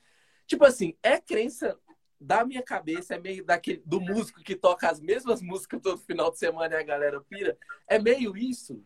[0.46, 1.78] Tipo assim, é crença
[2.22, 6.30] da minha cabeça é meio daquele do músico que toca as mesmas músicas todo final
[6.30, 7.58] de semana e a galera pira.
[7.88, 8.82] É meio isso?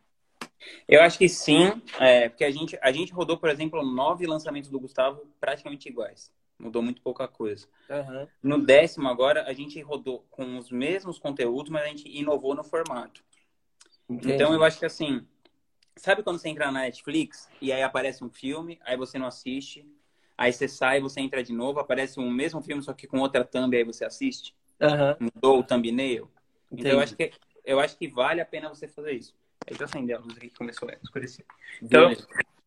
[0.89, 4.71] Eu acho que sim, é, porque a gente, a gente rodou, por exemplo, nove lançamentos
[4.71, 6.33] do Gustavo praticamente iguais.
[6.59, 7.67] Mudou muito pouca coisa.
[7.91, 8.27] Uhum.
[8.43, 12.65] No décimo agora, a gente rodou com os mesmos conteúdos, mas a gente inovou no
[12.65, 13.23] formato.
[14.09, 14.35] Entendi.
[14.35, 15.27] Então eu acho que assim,
[15.97, 19.85] sabe quando você entra na Netflix e aí aparece um filme, aí você não assiste,
[20.39, 23.45] Aí você sai, você entra de novo, aparece um mesmo filme, só que com outra
[23.45, 24.55] thumb, aí você assiste.
[24.81, 25.31] Uhum.
[25.35, 26.31] Mudou o thumbnail.
[26.71, 26.89] Entendi.
[26.89, 27.33] Então eu acho, que,
[27.65, 29.35] eu acho que vale a pena você fazer isso.
[29.67, 31.47] Aí eu acender a luz aqui que começou a escurecer.
[31.83, 32.15] Então,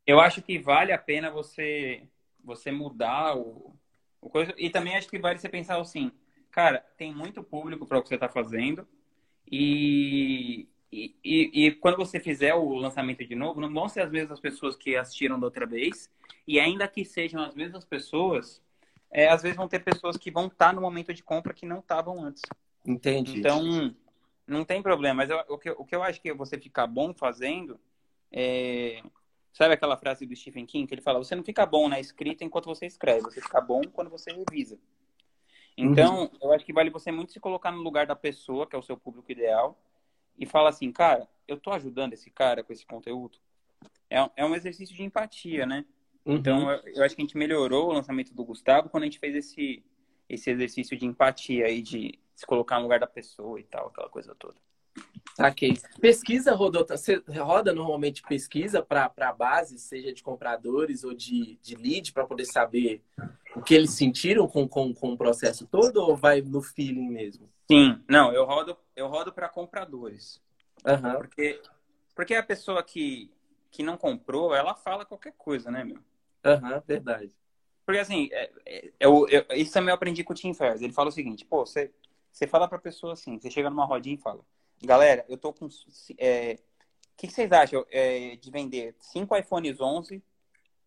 [0.06, 2.02] eu acho que vale a pena você,
[2.44, 3.76] você mudar o,
[4.20, 4.52] o coisa.
[4.58, 6.12] E também acho que vale você pensar assim,
[6.50, 8.88] cara, tem muito público para o que você está fazendo.
[9.52, 14.12] E, e, e, e, quando você fizer o lançamento de novo, não vão ser as
[14.12, 16.10] mesmas pessoas que assistiram da outra vez.
[16.48, 18.62] E ainda que sejam as mesmas pessoas,
[19.12, 21.80] é, às vezes vão ter pessoas que vão estar no momento de compra que não
[21.80, 22.42] estavam antes.
[22.86, 23.38] Entendi.
[23.38, 23.94] Então,
[24.48, 25.18] não tem problema.
[25.18, 27.80] Mas eu, o, que, o que eu acho que você ficar bom fazendo
[28.32, 29.02] é.
[29.52, 32.44] Sabe aquela frase do Stephen King que ele fala: você não fica bom na escrita
[32.44, 34.80] enquanto você escreve, você fica bom quando você revisa.
[35.78, 36.30] Então, uhum.
[36.42, 38.84] eu acho que vale você muito se colocar no lugar da pessoa, que é o
[38.84, 39.78] seu público ideal,
[40.40, 43.38] e fala assim, cara, eu tô ajudando esse cara com esse conteúdo.
[44.10, 45.86] É, é um exercício de empatia, né?
[46.26, 46.36] Uhum.
[46.36, 49.20] Então, eu, eu, acho que a gente melhorou o lançamento do Gustavo quando a gente
[49.20, 49.84] fez esse,
[50.28, 54.10] esse exercício de empatia aí, de se colocar no lugar da pessoa e tal, aquela
[54.10, 54.56] coisa toda.
[55.36, 55.78] Saquei.
[56.02, 61.76] Pesquisa, Rodolfo, você roda normalmente pesquisa para a base, seja de compradores ou de, de
[61.76, 63.02] lead, para poder saber
[63.56, 67.50] o que eles sentiram com, com, com o processo todo ou vai no feeling mesmo?
[67.72, 70.42] Sim, não, eu rodo, eu rodo para compradores.
[70.86, 71.14] Uhum.
[71.18, 71.62] Porque,
[72.14, 73.32] porque a pessoa que,
[73.72, 76.00] que não comprou, ela fala qualquer coisa, né, meu?
[76.44, 77.34] Aham, uhum, verdade.
[77.86, 80.82] Porque assim, é, é, eu, eu, isso também eu aprendi com o Tim Ferriss.
[80.82, 81.92] Ele fala o seguinte, pô, você,
[82.32, 84.42] você fala pra pessoa assim, você chega numa rodinha e fala,
[84.82, 85.68] galera, eu tô com.
[86.18, 90.24] É, o que, que vocês acham é, de vender cinco iPhones 11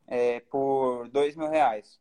[0.06, 2.00] é, por dois mil reais?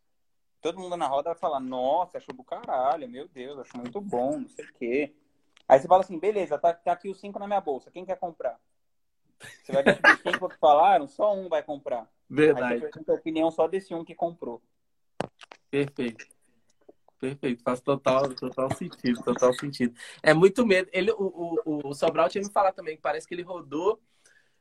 [0.62, 4.40] Todo mundo na roda vai falar, nossa, achou do caralho, meu Deus, acho muito bom,
[4.40, 5.16] não sei o quê.
[5.68, 8.18] Aí você fala assim, beleza, tá, tá aqui os cinco na minha bolsa, quem quer
[8.18, 8.60] comprar?
[9.40, 12.08] Você vai ver que os cinco que falaram, só um vai comprar.
[12.30, 12.74] Verdade.
[12.74, 14.62] Aí você pergunta a opinião só desse um que comprou.
[15.70, 16.28] Perfeito.
[17.22, 19.94] Perfeito, faz total, total sentido, total sentido.
[20.24, 20.90] É muito medo.
[20.92, 24.02] Ele, o, o, o Sobral tinha me falado também que parece que ele rodou,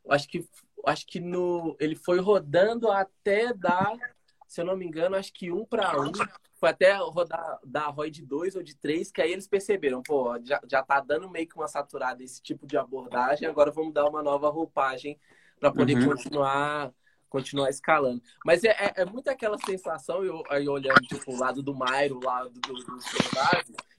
[0.07, 0.47] acho que,
[0.85, 3.97] acho que no, ele foi rodando até dar,
[4.47, 6.11] se eu não me engano, acho que um para um.
[6.59, 10.39] Foi até rodar da ROI de dois ou de três, que aí eles perceberam, pô,
[10.43, 14.05] já, já tá dando meio que uma saturada esse tipo de abordagem, agora vamos dar
[14.07, 15.19] uma nova roupagem
[15.59, 16.09] para poder uhum.
[16.09, 16.93] continuar
[17.31, 18.21] continuar escalando.
[18.45, 22.17] Mas é, é, é muito aquela sensação, eu aí olhando tipo, o lado do Mairo,
[22.17, 22.99] o lado do, do,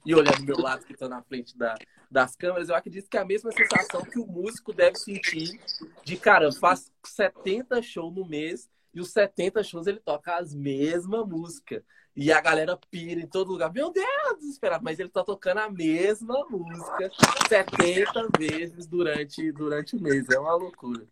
[0.05, 1.75] e olhando o meu lado que está na frente da,
[2.09, 5.59] das câmeras, eu acredito que é a mesma sensação que o músico deve sentir
[6.05, 11.27] de, cara, faz 70 shows no mês e os 70 shows ele toca as mesmas
[11.27, 11.83] músicas.
[12.15, 13.73] E a galera pira em todo lugar.
[13.73, 14.83] Meu Deus, desesperado.
[14.83, 17.09] Mas ele tá tocando a mesma música
[17.49, 20.29] 70 vezes durante, durante o mês.
[20.29, 21.07] É uma loucura.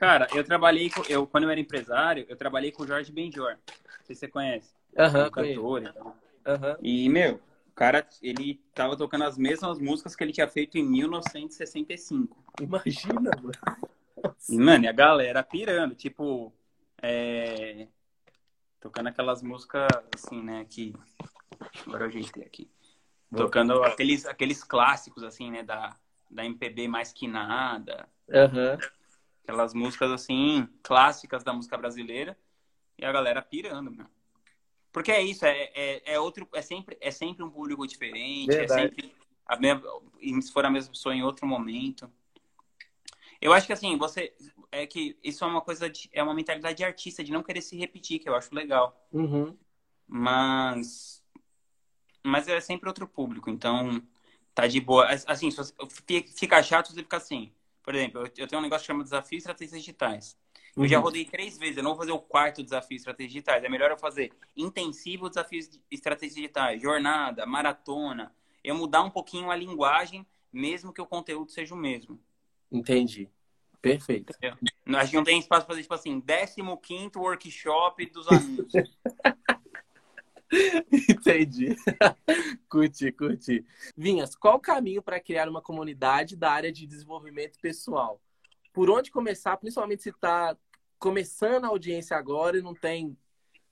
[0.00, 1.02] Cara, eu trabalhei com.
[1.10, 3.50] Eu, quando eu era empresário, eu trabalhei com o Jorge Benjor.
[3.50, 4.74] Não sei se você conhece.
[4.96, 6.06] Aham, uhum, cantor e tal.
[6.06, 6.76] Uhum.
[6.80, 10.82] E, meu, o cara, ele tava tocando as mesmas músicas que ele tinha feito em
[10.82, 12.34] 1965.
[12.62, 13.52] Imagina, mano.
[14.48, 16.50] E, mano, e a galera pirando, tipo.
[17.02, 17.86] É...
[18.80, 20.94] Tocando aquelas músicas, assim, né, que.
[21.86, 22.70] Agora eu ajeitei aqui.
[23.36, 25.94] Tocando aqueles, aqueles clássicos, assim, né, da,
[26.30, 28.08] da MPB mais que nada.
[28.32, 28.78] Aham.
[28.82, 28.99] Uhum
[29.50, 32.38] Aquelas músicas, assim, clássicas da música brasileira.
[32.98, 34.06] E a galera pirando, meu.
[34.92, 38.58] Porque é isso, é, é, é, outro, é sempre, é sempre um público diferente, é
[38.58, 38.80] Verdade.
[38.80, 39.14] é sempre
[39.46, 39.82] a mesma,
[40.42, 42.10] se for a mesma pessoa em outro momento.
[43.40, 44.34] Eu acho que assim, você
[44.70, 47.62] é que isso é uma coisa de, é uma mentalidade de artista de não querer
[47.62, 49.08] se repetir, que eu acho legal.
[49.12, 49.56] Uhum.
[50.06, 51.24] Mas
[52.22, 54.02] mas é sempre outro público, então
[54.54, 55.08] tá de boa.
[55.26, 55.72] Assim, se
[56.36, 57.52] fica chato você fica assim.
[57.82, 60.36] Por exemplo, eu tenho um negócio que chama Desafio Estratégias Digitais.
[60.76, 60.88] Eu uhum.
[60.88, 63.64] já rodei três vezes, eu não vou fazer o quarto desafio estratégias digitais.
[63.64, 68.32] É melhor eu fazer intensivo desafio estratégias digitais, jornada, maratona.
[68.62, 72.20] Eu mudar um pouquinho a linguagem, mesmo que o conteúdo seja o mesmo.
[72.70, 73.28] Entendi.
[73.82, 74.32] Perfeito.
[74.36, 74.56] Entendeu?
[74.98, 78.72] A gente não tem espaço para fazer, tipo assim, 15 workshop dos alunos.
[81.08, 81.76] Entendi.
[82.68, 83.64] curti, curti.
[83.96, 88.20] Vinhas, qual o caminho para criar uma comunidade da área de desenvolvimento pessoal?
[88.72, 90.56] Por onde começar, principalmente se está
[90.98, 93.16] começando a audiência agora e não tem,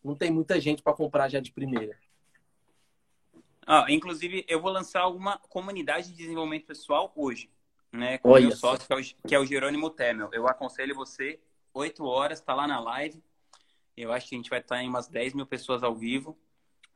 [0.03, 1.99] não tem muita gente para comprar já de primeira?
[3.67, 7.51] Ah, inclusive, eu vou lançar uma comunidade de desenvolvimento pessoal hoje,
[7.93, 8.17] né?
[8.17, 8.89] Com o meu sócio,
[9.27, 10.31] que é o Jerônimo Temel.
[10.33, 11.39] Eu aconselho você,
[11.75, 13.23] 8 horas, tá lá na live.
[13.95, 16.39] Eu acho que a gente vai estar em umas 10 mil pessoas ao vivo.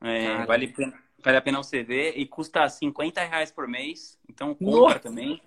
[0.03, 2.17] É, vale, pena, vale a pena você ver.
[2.17, 4.19] E custa 50 reais por mês.
[4.29, 4.99] Então compra Nossa.
[4.99, 5.41] também,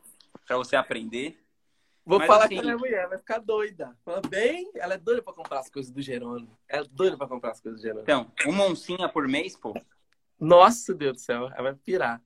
[0.47, 1.39] para você aprender.
[2.05, 3.97] Vou Mas, falar assim, que a minha mulher vai ficar doida.
[4.05, 6.57] Fala bem, ela é doida para comprar as coisas do Jerônimo.
[6.69, 8.05] Ela é doida para comprar as coisas do Jerônimo.
[8.05, 9.75] Então, uma oncinha por mês, pô.
[10.39, 12.23] Nossa, Deus do céu, ela vai pirar.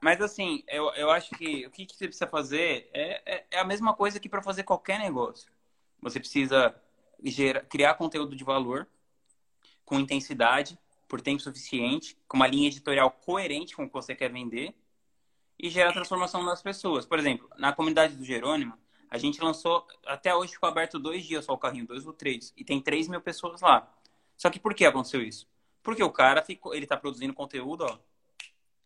[0.00, 3.58] Mas assim, eu, eu acho que o que, que você precisa fazer é, é, é
[3.58, 5.50] a mesma coisa que para fazer qualquer negócio.
[6.00, 6.74] Você precisa
[7.22, 8.88] gerar, criar conteúdo de valor
[9.84, 14.30] com intensidade por tempo suficiente, com uma linha editorial coerente com o que você quer
[14.30, 14.74] vender
[15.58, 17.06] e gerar transformação nas pessoas.
[17.06, 18.74] Por exemplo, na comunidade do Jerônimo,
[19.10, 22.52] a gente lançou, até hoje ficou aberto dois dias só o carrinho, dois ou três,
[22.56, 23.90] e tem três mil pessoas lá.
[24.36, 25.48] Só que por que aconteceu isso?
[25.82, 27.98] Porque o cara ficou, ele tá produzindo conteúdo, ó,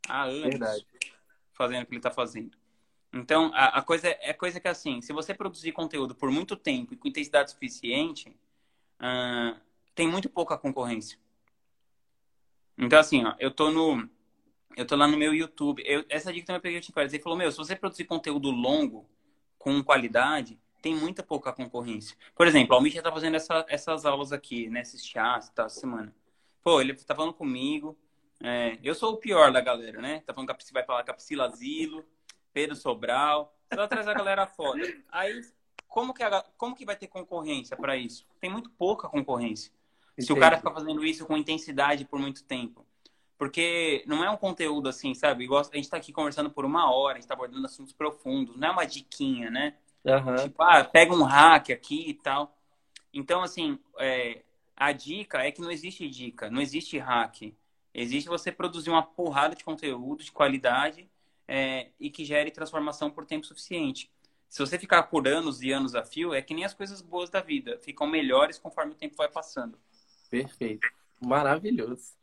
[0.08, 0.86] há anos, Verdade.
[1.52, 2.56] fazendo o que ele tá fazendo.
[3.12, 6.56] Então, a, a coisa é, é coisa que assim, se você produzir conteúdo por muito
[6.56, 8.30] tempo e com intensidade suficiente,
[9.00, 9.60] uh,
[9.94, 11.18] tem muito pouca concorrência.
[12.78, 14.08] Então, assim, ó, eu tô no.
[14.76, 15.82] Eu tô lá no meu YouTube.
[15.86, 18.50] Eu, essa dica também eu peguei o Tim Ele falou, meu, se você produzir conteúdo
[18.50, 19.06] longo,
[19.62, 22.16] com qualidade, tem muita pouca concorrência.
[22.34, 25.70] Por exemplo, o Almir já tá fazendo essa, essas aulas aqui, nesses chás e tal,
[25.70, 26.12] semana.
[26.62, 27.96] Pô, ele tá falando comigo.
[28.42, 30.20] É, eu sou o pior da galera, né?
[30.26, 32.04] Tá falando que vai falar com Zilo,
[32.52, 33.56] Pedro Sobral.
[33.72, 34.82] Só traz a galera foda.
[35.10, 35.40] Aí,
[35.86, 38.26] como que, a, como que vai ter concorrência para isso?
[38.40, 39.72] Tem muito pouca concorrência.
[40.12, 40.26] Entendi.
[40.26, 42.86] Se o cara ficar fazendo isso com intensidade por muito tempo.
[43.38, 45.44] Porque não é um conteúdo assim, sabe?
[45.44, 48.56] Igual a gente está aqui conversando por uma hora, a gente está abordando assuntos profundos,
[48.56, 49.74] não é uma diquinha, né?
[50.04, 50.36] Uhum.
[50.36, 52.56] Tipo, ah, pega um hack aqui e tal.
[53.12, 54.42] Então, assim, é,
[54.76, 57.52] a dica é que não existe dica, não existe hack.
[57.94, 61.10] Existe você produzir uma porrada de conteúdo de qualidade
[61.46, 64.10] é, e que gere transformação por tempo suficiente.
[64.48, 67.30] Se você ficar por anos e anos a fio, é que nem as coisas boas
[67.30, 69.78] da vida, ficam melhores conforme o tempo vai passando.
[70.32, 70.88] Perfeito.
[71.20, 72.14] Maravilhoso.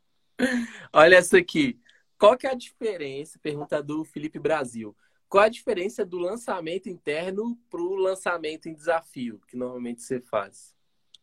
[0.92, 1.80] Olha essa aqui.
[2.18, 3.38] Qual que é a diferença?
[3.38, 4.96] Pergunta do Felipe Brasil.
[5.28, 10.74] Qual a diferença do lançamento interno para o lançamento em desafio, que normalmente você faz?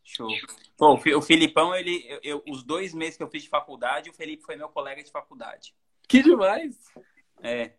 [0.02, 0.30] Show.
[0.78, 4.14] Pô, o Filipão, ele, eu, eu, os dois meses que eu fiz de faculdade, o
[4.14, 5.76] Felipe foi meu colega de faculdade.
[6.08, 6.78] Que demais!
[7.44, 7.74] É.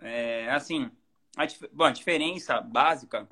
[0.00, 0.90] é assim,
[1.36, 3.28] a, bom, a diferença básica,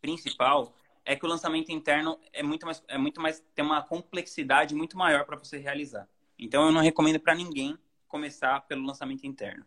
[0.00, 0.72] principal,
[1.04, 4.96] é que o lançamento interno é muito mais, é muito mais tem uma complexidade muito
[4.96, 6.08] maior para você realizar.
[6.38, 9.64] Então, eu não recomendo para ninguém começar pelo lançamento interno.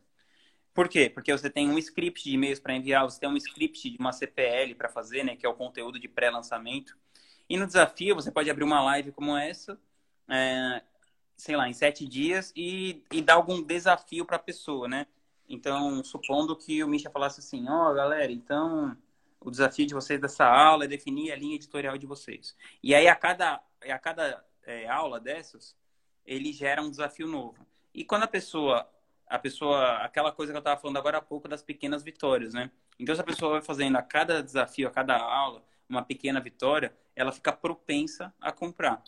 [0.73, 1.09] Por quê?
[1.09, 4.11] Porque você tem um script de e-mails para enviar, você tem um script de uma
[4.11, 6.97] CPL para fazer, né, que é o conteúdo de pré-lançamento.
[7.47, 9.79] E no desafio, você pode abrir uma live como essa,
[10.27, 10.81] é,
[11.37, 15.05] sei lá, em sete dias e, e dar algum desafio para a pessoa, né?
[15.47, 18.97] Então, supondo que o Misha falasse assim, ó, oh, galera, então
[19.43, 22.55] o desafio de vocês dessa aula é definir a linha editorial de vocês.
[22.81, 25.75] E aí, a cada, a cada é, aula dessas,
[26.25, 27.65] ele gera um desafio novo.
[27.93, 28.89] E quando a pessoa,
[29.27, 32.71] a pessoa, aquela coisa que eu estava falando agora há pouco das pequenas vitórias, né?
[32.99, 36.95] Então, se a pessoa vai fazendo a cada desafio, a cada aula, uma pequena vitória,
[37.15, 39.03] ela fica propensa a comprar.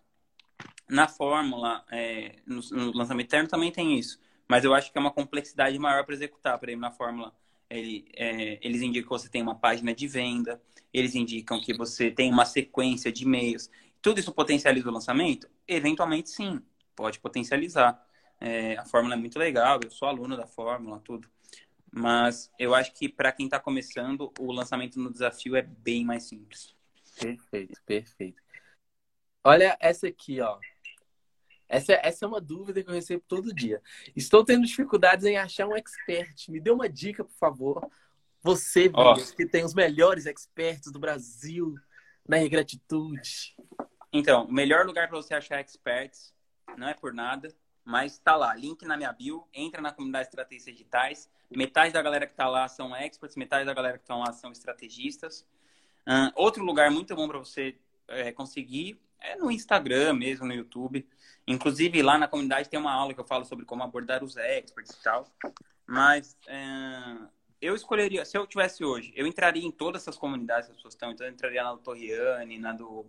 [0.88, 5.02] Na fórmula, é, no, no, lançamento interno também tem isso, mas eu acho que é
[5.02, 6.60] uma complexidade maior para executar.
[6.60, 7.34] Por exemplo, na fórmula,
[7.70, 10.62] ele, é, eles indicam que você tem uma página de venda,
[10.94, 13.70] eles indicam que você tem uma sequência de e-mails.
[14.02, 15.50] Tudo isso potencializa o lançamento?
[15.68, 16.62] Eventualmente, sim,
[16.96, 18.04] pode potencializar.
[18.40, 21.30] É, a fórmula é muito legal, eu sou aluno da fórmula, tudo.
[21.92, 26.24] Mas eu acho que para quem está começando, o lançamento no desafio é bem mais
[26.24, 26.76] simples.
[27.20, 28.44] Perfeito, perfeito.
[29.44, 30.60] Olha essa aqui, ó.
[31.68, 33.82] Essa, essa é uma dúvida que eu recebo todo dia.
[34.16, 36.50] Estou tendo dificuldades em achar um expert.
[36.50, 37.90] Me dê uma dica, por favor.
[38.42, 41.76] Você, Vinícius, que tem os melhores experts do Brasil
[42.28, 43.56] na ingratitude.
[44.14, 46.34] Então, o melhor lugar para você achar experts
[46.78, 47.50] não é por nada,
[47.84, 51.30] mas está lá, link na minha bio, entra na comunidade Estratégias Digitais.
[51.50, 54.52] Metade da galera que está lá são experts, metade da galera que estão lá são
[54.52, 55.46] estrategistas.
[56.36, 57.76] Outro lugar muito bom para você
[58.08, 61.08] é, conseguir é no Instagram mesmo, no YouTube.
[61.48, 64.94] Inclusive, lá na comunidade tem uma aula que eu falo sobre como abordar os experts
[64.94, 65.28] e tal.
[65.86, 67.28] Mas uh,
[67.62, 70.94] eu escolheria, se eu tivesse hoje, eu entraria em todas essas comunidades que as pessoas
[70.94, 71.12] estão.
[71.12, 73.06] Então, eu entraria na do Torriani, na do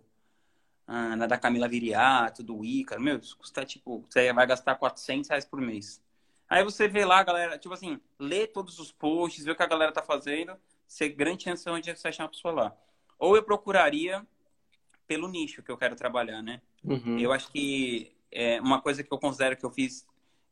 [0.87, 5.29] ah, na da Camila Viriato, do Ícaro, meu, isso custa, tipo, você vai gastar 400
[5.29, 6.01] reais por mês.
[6.47, 9.67] Aí você vê lá, galera, tipo assim, lê todos os posts, vê o que a
[9.67, 10.55] galera tá fazendo,
[10.87, 12.77] você grande chance de onde você achar uma pessoa lá.
[13.19, 14.25] Ou eu procuraria
[15.07, 16.61] pelo nicho que eu quero trabalhar, né?
[16.83, 17.17] Uhum.
[17.17, 20.05] Eu acho que é uma coisa que eu considero que eu fiz,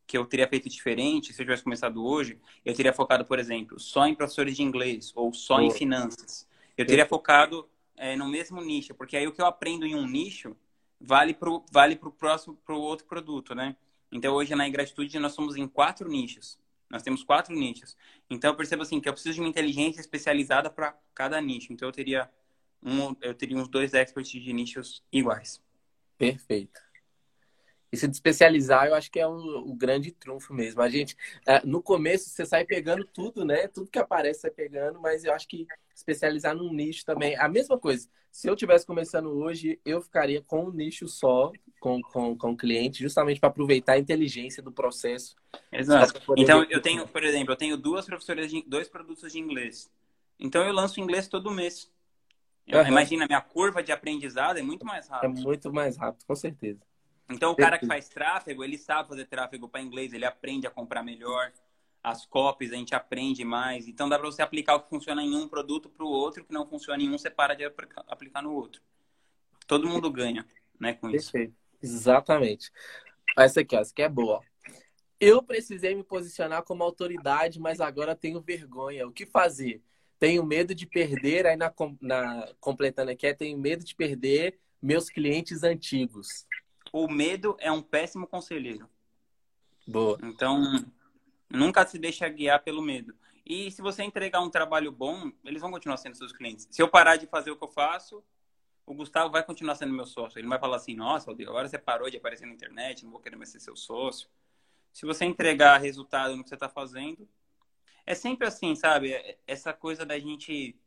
[0.06, 3.78] que eu teria feito diferente, se eu tivesse começado hoje, eu teria focado, por exemplo,
[3.78, 5.60] só em professores de inglês ou só oh.
[5.60, 6.48] em finanças.
[6.76, 10.06] Eu teria focado é, no mesmo nicho, porque aí o que eu aprendo em um
[10.06, 10.56] nicho
[11.00, 13.76] vale para o vale pro próximo pro outro produto, né?
[14.10, 16.58] Então hoje na Ingratitude nós somos em quatro nichos.
[16.88, 17.96] Nós temos quatro nichos.
[18.30, 21.72] Então eu percebo assim que eu preciso de uma inteligência especializada para cada nicho.
[21.72, 22.30] Então eu teria
[22.86, 25.60] um, eu teria uns dois experts de nichos iguais.
[26.16, 26.80] Perfeito.
[27.92, 30.80] E se especializar, eu acho que é o, grande trunfo mesmo.
[30.82, 33.68] A gente, é, no começo, você sai pegando tudo, né?
[33.68, 37.36] Tudo que aparece, sai pegando, mas eu acho que especializar num nicho também.
[37.36, 38.08] A mesma coisa.
[38.30, 42.56] Se eu tivesse começando hoje, eu ficaria com um nicho só, com, com, com o
[42.56, 45.34] cliente, justamente para aproveitar a inteligência do processo.
[45.72, 46.20] Exato.
[46.36, 49.90] Então, eu tenho, por exemplo, eu tenho duas professoras de dois produtos de inglês.
[50.38, 51.90] Então, eu lanço inglês todo mês.
[52.72, 52.86] Uhum.
[52.88, 55.40] Imagina, minha curva de aprendizado é muito mais rápida.
[55.40, 56.80] É muito mais rápido, com certeza.
[57.28, 60.70] Então, o cara que faz tráfego, ele sabe fazer tráfego para inglês, ele aprende a
[60.70, 61.52] comprar melhor.
[62.02, 63.88] As copies, a gente aprende mais.
[63.88, 66.46] Então, dá para você aplicar o que funciona em um produto para o outro, o
[66.46, 68.80] que não funciona em um, você para de aplicar no outro.
[69.66, 70.46] Todo mundo ganha,
[70.78, 71.52] né, com Perfeito.
[71.82, 71.94] isso.
[71.94, 72.70] Exatamente.
[73.36, 74.40] Essa aqui, ó, essa aqui é boa.
[75.18, 79.06] Eu precisei me posicionar como autoridade, mas agora tenho vergonha.
[79.06, 79.82] O que fazer?
[80.18, 85.08] Tenho medo de perder, aí na, na completando aqui, é, tenho medo de perder meus
[85.08, 86.46] clientes antigos
[86.92, 88.88] o medo é um péssimo conselheiro.
[89.86, 90.18] Boa.
[90.22, 90.62] Então,
[91.50, 93.14] nunca se deixa guiar pelo medo.
[93.44, 96.66] E se você entregar um trabalho bom, eles vão continuar sendo seus clientes.
[96.70, 98.24] Se eu parar de fazer o que eu faço,
[98.84, 100.38] o Gustavo vai continuar sendo meu sócio.
[100.38, 103.36] Ele vai falar assim: nossa, agora você parou de aparecer na internet, não vou querer
[103.36, 104.28] mais ser seu sócio.
[104.92, 107.28] Se você entregar resultado no que você está fazendo,
[108.06, 109.12] é sempre assim, sabe?
[109.12, 110.78] É, essa coisa da gente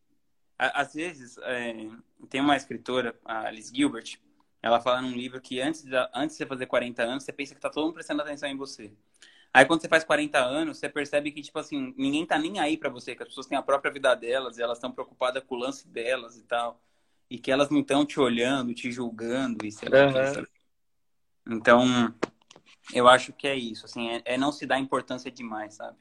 [0.60, 1.88] às vezes, é,
[2.30, 4.20] tem uma escritora, a Alice Gilbert,
[4.62, 7.56] ela fala num livro que antes de, antes de você fazer 40 anos, você pensa
[7.56, 8.92] que tá todo mundo prestando atenção em você.
[9.54, 12.76] Aí quando você faz 40 anos, você percebe que, tipo assim, ninguém tá nem aí
[12.76, 15.56] para você, que as pessoas têm a própria vida delas e elas estão preocupadas com
[15.56, 16.82] o lance delas e tal.
[17.30, 20.08] E que elas não estão te olhando, te julgando e sei lá.
[20.08, 21.56] Uhum.
[21.56, 22.14] Então,
[22.94, 25.98] eu acho que é isso, assim, é, é não se dar importância demais, sabe?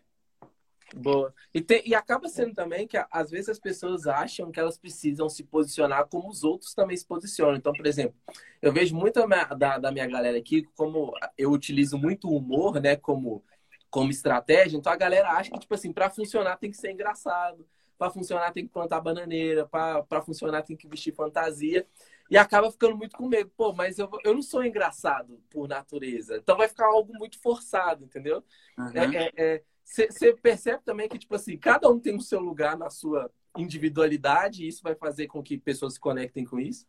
[0.97, 1.34] Boa.
[1.53, 5.28] E, tem, e acaba sendo também que às vezes as pessoas acham que elas precisam
[5.28, 7.57] se posicionar como os outros também se posicionam.
[7.57, 8.16] Então, por exemplo,
[8.62, 9.20] eu vejo muito
[9.57, 13.45] da, da minha galera aqui, como eu utilizo muito o humor, né, como,
[13.91, 17.66] como estratégia, então a galera acha que, tipo assim, para funcionar tem que ser engraçado,
[17.99, 21.86] para funcionar tem que plantar bananeira, para funcionar tem que vestir fantasia.
[22.30, 23.51] E acaba ficando muito com medo.
[23.57, 26.36] Pô, mas eu, eu não sou engraçado por natureza.
[26.36, 28.45] Então vai ficar algo muito forçado, entendeu?
[28.76, 28.93] Uhum.
[28.95, 32.76] É, é, é você percebe também que, tipo assim, cada um tem o seu lugar
[32.76, 36.86] na sua individualidade e isso vai fazer com que pessoas se conectem com isso?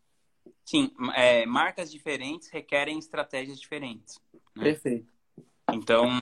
[0.66, 4.20] Sim, é, marcas diferentes requerem estratégias diferentes.
[4.56, 4.66] Né?
[4.66, 5.12] Perfeito.
[5.72, 6.20] Então,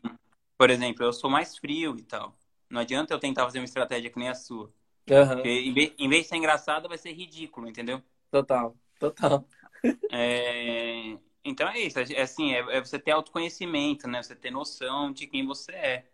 [0.57, 2.37] por exemplo, eu sou mais frio e tal.
[2.69, 4.71] Não adianta eu tentar fazer uma estratégia que nem a sua.
[5.09, 5.39] Uhum.
[5.43, 8.01] Em, vez, em vez de ser engraçado, vai ser ridículo, entendeu?
[8.29, 9.47] Total, total.
[10.11, 11.15] É,
[11.45, 14.23] então é isso, é, assim, é, é você ter autoconhecimento, né?
[14.23, 16.05] Você ter noção de quem você é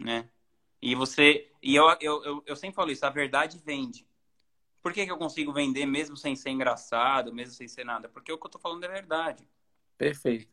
[0.00, 0.28] né?
[0.80, 1.50] E você.
[1.62, 4.06] E eu, eu, eu, eu sempre falo isso, a verdade vende.
[4.82, 8.08] Por que, que eu consigo vender mesmo sem ser engraçado, mesmo sem ser nada?
[8.08, 9.46] Porque o que eu tô falando é verdade.
[9.98, 10.48] Perfeito.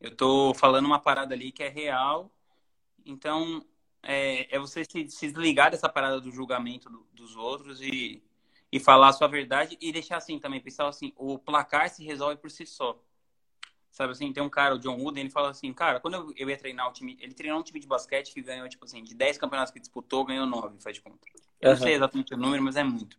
[0.00, 2.32] Eu tô falando uma parada ali que é real.
[3.06, 3.64] Então,
[4.02, 8.22] é, é você se, se desligar dessa parada do julgamento do, dos outros e,
[8.72, 12.36] e falar a sua verdade e deixar assim também, pensar assim, o placar se resolve
[12.36, 13.00] por si só.
[13.98, 16.48] Sabe assim, tem um cara, o John Wooden, ele fala assim, cara, quando eu, eu
[16.48, 19.12] ia treinar o time, ele treinou um time de basquete que ganhou, tipo assim, de
[19.12, 21.18] 10 campeonatos que disputou, ganhou 9, faz de conta.
[21.60, 21.76] Eu uhum.
[21.76, 23.18] não sei exatamente o número, mas é muito.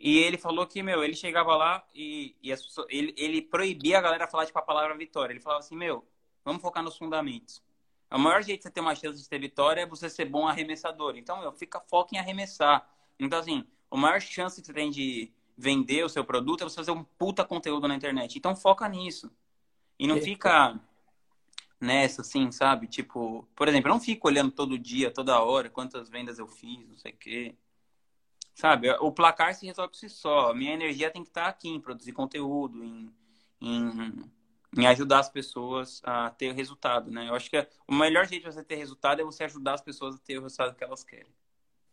[0.00, 4.00] E ele falou que, meu, ele chegava lá e, e pessoas, ele, ele proibia a
[4.00, 5.34] galera falar, tipo, a palavra vitória.
[5.34, 6.02] Ele falava assim, meu,
[6.42, 7.62] vamos focar nos fundamentos.
[8.10, 10.48] O maior jeito de você ter uma chance de ter vitória é você ser bom
[10.48, 11.18] arremessador.
[11.18, 12.88] Então, meu, fica foco em arremessar.
[13.20, 16.76] Então, assim, a maior chance que você tem de vender o seu produto é você
[16.76, 18.38] fazer um puta conteúdo na internet.
[18.38, 19.30] Então, foca nisso.
[19.98, 20.78] E não fica
[21.80, 22.86] nessa, assim, sabe?
[22.86, 26.88] Tipo, por exemplo, eu não fico olhando todo dia, toda hora, quantas vendas eu fiz,
[26.88, 27.54] não sei o quê.
[28.54, 28.90] Sabe?
[29.00, 30.50] O placar se resolve por si só.
[30.50, 33.12] A minha energia tem que estar aqui em produzir conteúdo, em,
[33.60, 34.30] em,
[34.78, 37.28] em ajudar as pessoas a ter resultado, né?
[37.28, 40.14] Eu acho que o melhor jeito de você ter resultado é você ajudar as pessoas
[40.14, 41.32] a ter o resultado que elas querem.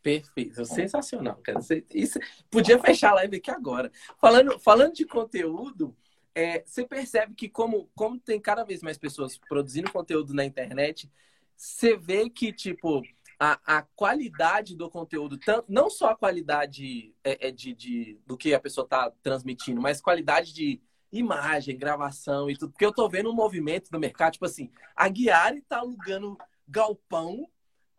[0.03, 1.59] Perfeito, sensacional, cara.
[1.93, 3.91] Isso, podia fechar a live aqui agora.
[4.19, 5.95] Falando, falando de conteúdo,
[6.33, 11.11] é, você percebe que como, como tem cada vez mais pessoas produzindo conteúdo na internet,
[11.55, 13.03] você vê que, tipo,
[13.39, 18.37] a, a qualidade do conteúdo, tanto, não só a qualidade é, é de, de, do
[18.37, 22.71] que a pessoa está transmitindo, mas qualidade de imagem, gravação e tudo.
[22.71, 27.49] Porque eu tô vendo um movimento no mercado, tipo assim, a Guiari tá alugando galpão,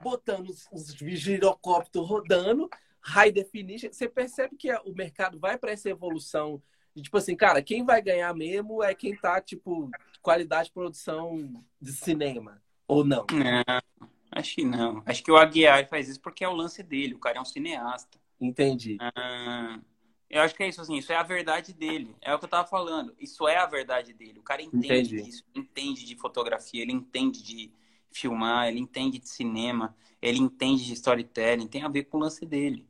[0.01, 2.71] botando os, os girocópteros rodando,
[3.01, 3.93] high definition.
[3.93, 6.63] Você percebe que o mercado vai para essa evolução
[6.95, 9.91] e, tipo assim, cara, quem vai ganhar mesmo é quem tá, tipo,
[10.21, 12.63] qualidade de produção de cinema.
[12.87, 13.27] Ou não?
[13.31, 15.03] Não, acho que não.
[15.07, 17.15] Acho que o Aguiar faz isso porque é o lance dele.
[17.15, 18.21] O cara é um cineasta.
[18.39, 18.99] Entendi.
[19.01, 19.81] Ah,
[20.29, 20.99] eu acho que é isso, assim.
[20.99, 22.15] Isso é a verdade dele.
[22.21, 23.15] É o que eu tava falando.
[23.19, 24.41] Isso é a verdade dele.
[24.41, 25.23] O cara entende Entendi.
[25.23, 25.45] disso.
[25.55, 26.83] Entende de fotografia.
[26.83, 27.73] Ele entende de
[28.11, 28.69] filmar.
[28.69, 29.97] Ele entende de cinema.
[30.21, 31.69] Ele entende de storytelling.
[31.69, 32.87] Tem a ver com o lance dele.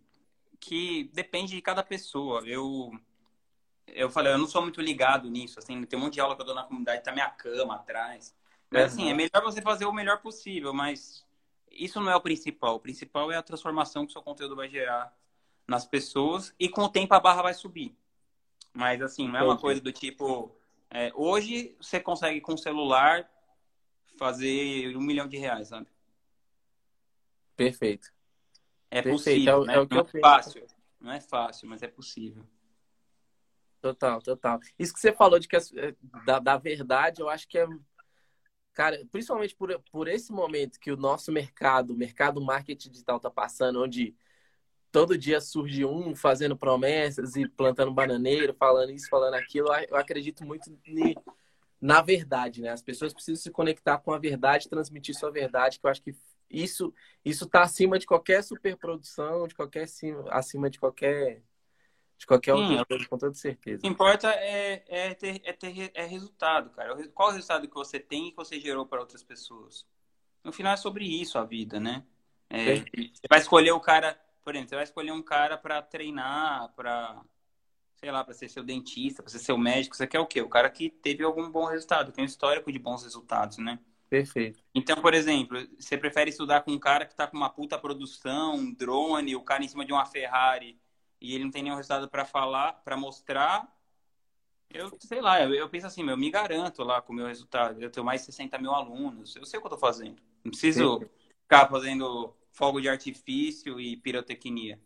[0.59, 2.42] Que depende de cada pessoa.
[2.46, 2.92] Eu
[3.93, 6.43] eu falei, eu não sou muito ligado nisso, assim, tem um monte de aula que
[6.43, 8.34] eu dou na comunidade, tá minha cama atrás.
[8.70, 11.24] Mas, assim, é melhor você fazer o melhor possível, mas
[11.70, 12.76] isso não é o principal.
[12.76, 15.14] O principal é a transformação que o seu conteúdo vai gerar
[15.66, 17.95] nas pessoas e com o tempo a barra vai subir.
[18.72, 20.57] Mas, assim, não é uma coisa do tipo,
[20.90, 23.30] é, hoje você consegue com o celular
[24.18, 25.86] fazer um milhão de reais, sabe?
[27.55, 28.11] Perfeito.
[28.90, 29.16] É Perfeito.
[29.16, 29.74] possível, é, né?
[29.74, 30.66] é não é fácil.
[30.99, 32.47] Não é fácil, mas é possível.
[33.83, 34.61] Total, total.
[34.78, 37.66] Isso que você falou de que é, da, da verdade, eu acho que é.
[38.72, 43.28] Cara, principalmente por, por esse momento que o nosso mercado, o mercado marketing digital está
[43.28, 44.14] passando, onde
[44.93, 50.45] todo dia surge um fazendo promessas e plantando bananeiro, falando isso, falando aquilo, eu acredito
[50.47, 50.70] muito
[51.80, 52.70] na verdade, né?
[52.70, 56.14] As pessoas precisam se conectar com a verdade, transmitir sua verdade, que eu acho que
[56.49, 59.87] isso isso está acima de qualquer superprodução, de qualquer
[60.30, 61.43] acima de qualquer
[62.23, 63.79] de qualquer Sim, outra coisa, com toda certeza.
[63.79, 66.97] O que importa é, é, ter, é ter é resultado, cara.
[67.09, 69.87] Qual o resultado que você tem e que você gerou para outras pessoas?
[70.43, 72.05] No final é sobre isso a vida, né?
[72.49, 76.73] É, você vai escolher o cara por exemplo, você vai escolher um cara para treinar,
[76.75, 77.23] para
[77.97, 80.43] sei lá, para ser seu dentista, para ser seu médico, você quer o quê?
[80.43, 83.79] O cara que teve algum bom resultado, tem um histórico de bons resultados, né?
[84.11, 84.61] Perfeito.
[84.75, 88.57] Então, por exemplo, você prefere estudar com um cara que está com uma puta produção,
[88.57, 90.77] um drone, o cara em cima de uma Ferrari,
[91.23, 93.73] e ele não tem nenhum resultado para falar, para mostrar.
[94.68, 97.81] Eu sei lá, eu, eu, penso assim, eu me garanto lá com o meu resultado.
[97.81, 100.20] Eu tenho mais de 60 mil alunos, eu sei o que eu tô fazendo.
[100.43, 101.09] Não preciso Sim.
[101.43, 104.81] ficar fazendo fogo de artifício e pirotecnia.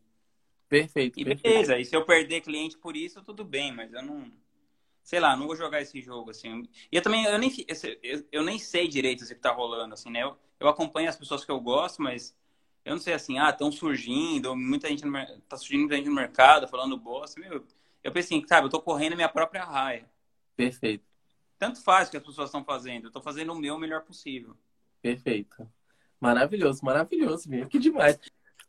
[0.68, 1.18] Perfeito.
[1.18, 1.43] E perfeito.
[1.43, 4.30] beleza, e se eu perder cliente por isso, tudo bem, mas eu não.
[5.03, 6.68] Sei lá, não vou jogar esse jogo, assim.
[6.91, 7.55] E eu também, eu nem,
[8.03, 10.24] eu, eu nem sei direito o que tá rolando, assim, né?
[10.24, 12.37] Eu, eu acompanho as pessoas que eu gosto, mas
[12.87, 15.12] eu não sei assim, ah, estão surgindo, muita gente no,
[15.49, 17.41] tá surgindo muita gente no mercado falando bosta.
[17.41, 17.66] Meu,
[18.03, 20.09] eu pensei assim, sabe, eu tô correndo a minha própria raia.
[20.55, 21.05] Perfeito.
[21.59, 24.57] Tanto faz o que as pessoas estão fazendo, eu tô fazendo o meu melhor possível.
[25.03, 25.68] Perfeito.
[26.20, 27.68] Maravilhoso, maravilhoso, mesmo.
[27.68, 28.20] Que demais.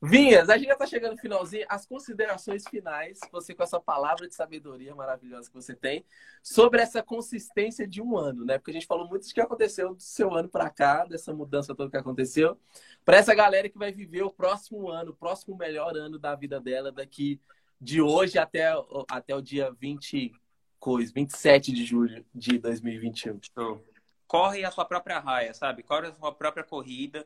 [0.02, 1.66] Vinhas, a gente já está chegando no finalzinho.
[1.68, 6.06] As considerações finais, você com essa palavra de sabedoria maravilhosa que você tem,
[6.44, 8.60] sobre essa consistência de um ano, né?
[8.60, 11.74] Porque a gente falou muito do que aconteceu do seu ano para cá, dessa mudança
[11.74, 12.60] toda que aconteceu.
[13.04, 16.60] Para essa galera que vai viver o próximo ano, o próximo melhor ano da vida
[16.60, 17.42] dela, daqui
[17.82, 18.72] de hoje até,
[19.10, 20.32] até o dia 20,
[20.80, 23.40] coisa, 27 de julho de 2021.
[23.52, 23.84] Show.
[24.28, 25.82] Corre a sua própria raia, sabe?
[25.82, 27.26] Corre a sua própria corrida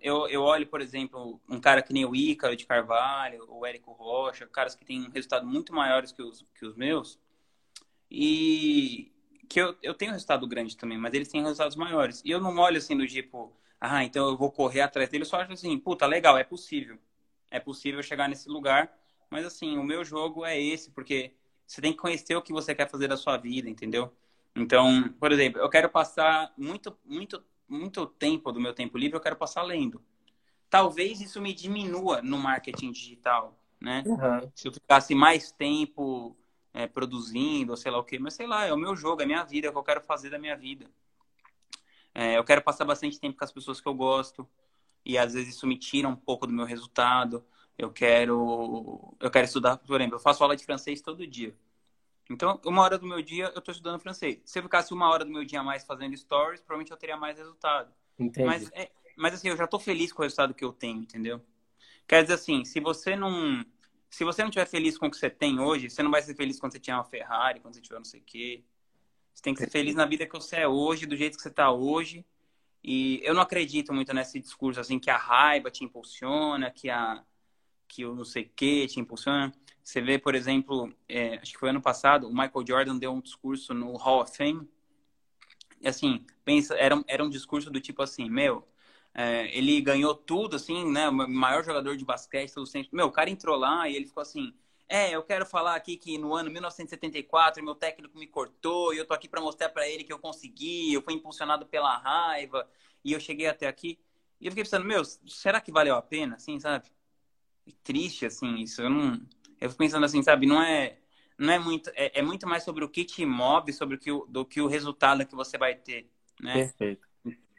[0.00, 3.92] eu, eu olho, por exemplo, um cara que nem o Ícaro de Carvalho, o Érico
[3.92, 7.18] Rocha, caras que têm resultados muito maiores que os, que os meus,
[8.10, 9.12] e
[9.48, 12.22] que eu, eu tenho resultado grande também, mas eles têm resultados maiores.
[12.24, 15.26] E eu não olho assim do tipo, ah, então eu vou correr atrás dele, eu
[15.26, 16.98] só acho assim, puta, legal, é possível.
[17.50, 18.90] É possível chegar nesse lugar,
[19.30, 21.34] mas assim, o meu jogo é esse, porque
[21.66, 24.10] você tem que conhecer o que você quer fazer da sua vida, entendeu?
[24.56, 29.20] Então, por exemplo, eu quero passar muito, muito muito tempo do meu tempo livre eu
[29.20, 30.02] quero passar lendo.
[30.68, 34.02] Talvez isso me diminua no marketing digital, né?
[34.06, 34.50] Uhum.
[34.54, 36.36] Se eu ficasse mais tempo
[36.72, 39.26] é, produzindo, sei lá o quê, mas sei lá, é o meu jogo, é a
[39.26, 40.90] minha vida, é o que eu quero fazer da minha vida.
[42.14, 44.48] É, eu quero passar bastante tempo com as pessoas que eu gosto
[45.04, 47.44] e às vezes isso me tira um pouco do meu resultado.
[47.76, 51.54] Eu quero, eu quero estudar, por exemplo, eu faço aula de francês todo dia.
[52.32, 54.40] Então, uma hora do meu dia eu estou estudando francês.
[54.44, 57.16] Se eu ficasse uma hora do meu dia a mais fazendo stories, provavelmente eu teria
[57.16, 57.92] mais resultado.
[58.18, 58.46] Entendi.
[58.46, 61.40] Mas, é, mas assim, eu já estou feliz com o resultado que eu tenho, entendeu?
[62.06, 63.64] Quer dizer assim, se você não.
[64.10, 66.34] Se você não estiver feliz com o que você tem hoje, você não vai ser
[66.34, 68.62] feliz quando você tiver uma Ferrari, quando você tiver não sei o quê.
[69.32, 71.48] Você tem que ser feliz na vida que você é hoje, do jeito que você
[71.48, 72.22] está hoje.
[72.84, 77.24] E eu não acredito muito nesse discurso assim que a raiva te impulsiona, que a
[77.88, 79.52] que o não sei o que te impulsiona.
[79.82, 83.20] Você vê, por exemplo, é, acho que foi ano passado, o Michael Jordan deu um
[83.20, 84.68] discurso no Hall of Fame.
[85.80, 88.66] E assim, pensa, era, era um discurso do tipo assim, meu,
[89.12, 91.08] é, ele ganhou tudo, assim, né?
[91.08, 92.90] O maior jogador de basquete todo sempre.
[92.92, 94.54] Meu, o cara entrou lá e ele ficou assim.
[94.88, 99.06] É, eu quero falar aqui que no ano 1974 meu técnico me cortou e eu
[99.06, 102.68] tô aqui para mostrar para ele que eu consegui, eu fui impulsionado pela raiva
[103.04, 103.98] e eu cheguei até aqui.
[104.40, 106.90] E eu fiquei pensando, meu, será que valeu a pena, assim, sabe?
[107.84, 108.82] triste, assim, isso.
[108.82, 109.20] Eu não.
[109.62, 110.98] Eu fico pensando assim, sabe, não é.
[111.38, 111.88] Não é muito.
[111.94, 114.66] É, é muito mais sobre o que te move sobre o que, do que o
[114.66, 116.10] resultado que você vai ter.
[116.40, 116.54] Né?
[116.54, 117.08] Perfeito.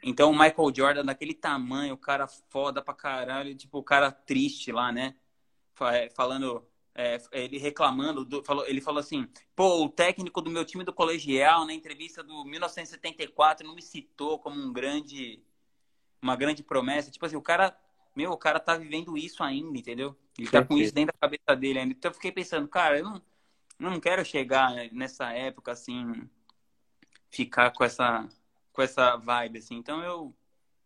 [0.02, 4.70] Então o Michael Jordan, daquele tamanho, o cara foda pra caralho, tipo, o cara triste
[4.70, 5.14] lá, né?
[5.80, 6.66] É, falando.
[6.96, 9.26] É, ele reclamando, do, falou, ele falou assim:
[9.56, 14.38] pô, o técnico do meu time do colegial, na entrevista do 1974, não me citou
[14.38, 15.42] como um grande.
[16.20, 17.10] Uma grande promessa.
[17.10, 17.76] Tipo assim, o cara
[18.14, 20.16] meu, o cara tá vivendo isso ainda, entendeu?
[20.38, 21.92] Ele tá com isso dentro da cabeça dele ainda.
[21.92, 23.22] Então eu fiquei pensando, cara, eu não,
[23.78, 26.28] eu não quero chegar nessa época, assim,
[27.30, 28.28] ficar com essa,
[28.72, 29.76] com essa vibe, assim.
[29.76, 30.34] Então eu,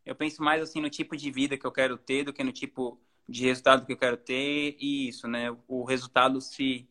[0.04, 2.52] eu penso mais, assim, no tipo de vida que eu quero ter do que no
[2.52, 4.76] tipo de resultado que eu quero ter.
[4.78, 5.54] E isso, né?
[5.66, 6.86] O resultado se,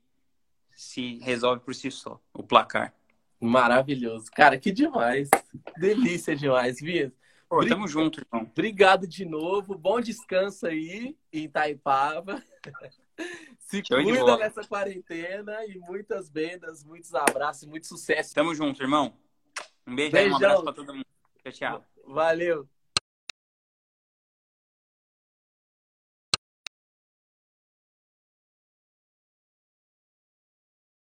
[0.76, 2.94] se resolve por si só, o placar.
[3.40, 4.32] Maravilhoso.
[4.32, 5.30] Cara, que demais.
[5.78, 7.12] Delícia demais, Vias.
[7.50, 8.50] Pô, tamo junto, irmão.
[8.52, 9.78] Obrigado de novo.
[9.78, 12.44] Bom descanso aí em Itaipava.
[13.60, 18.34] Se Show cuida nessa quarentena e muitas vendas, muitos abraços, muito sucesso.
[18.34, 19.18] Tamo junto, irmão.
[19.86, 20.30] Um beijo Beijão.
[20.30, 21.06] e um abraço pra todo mundo.
[21.44, 21.86] Tchau, tchau.
[22.06, 22.68] Valeu.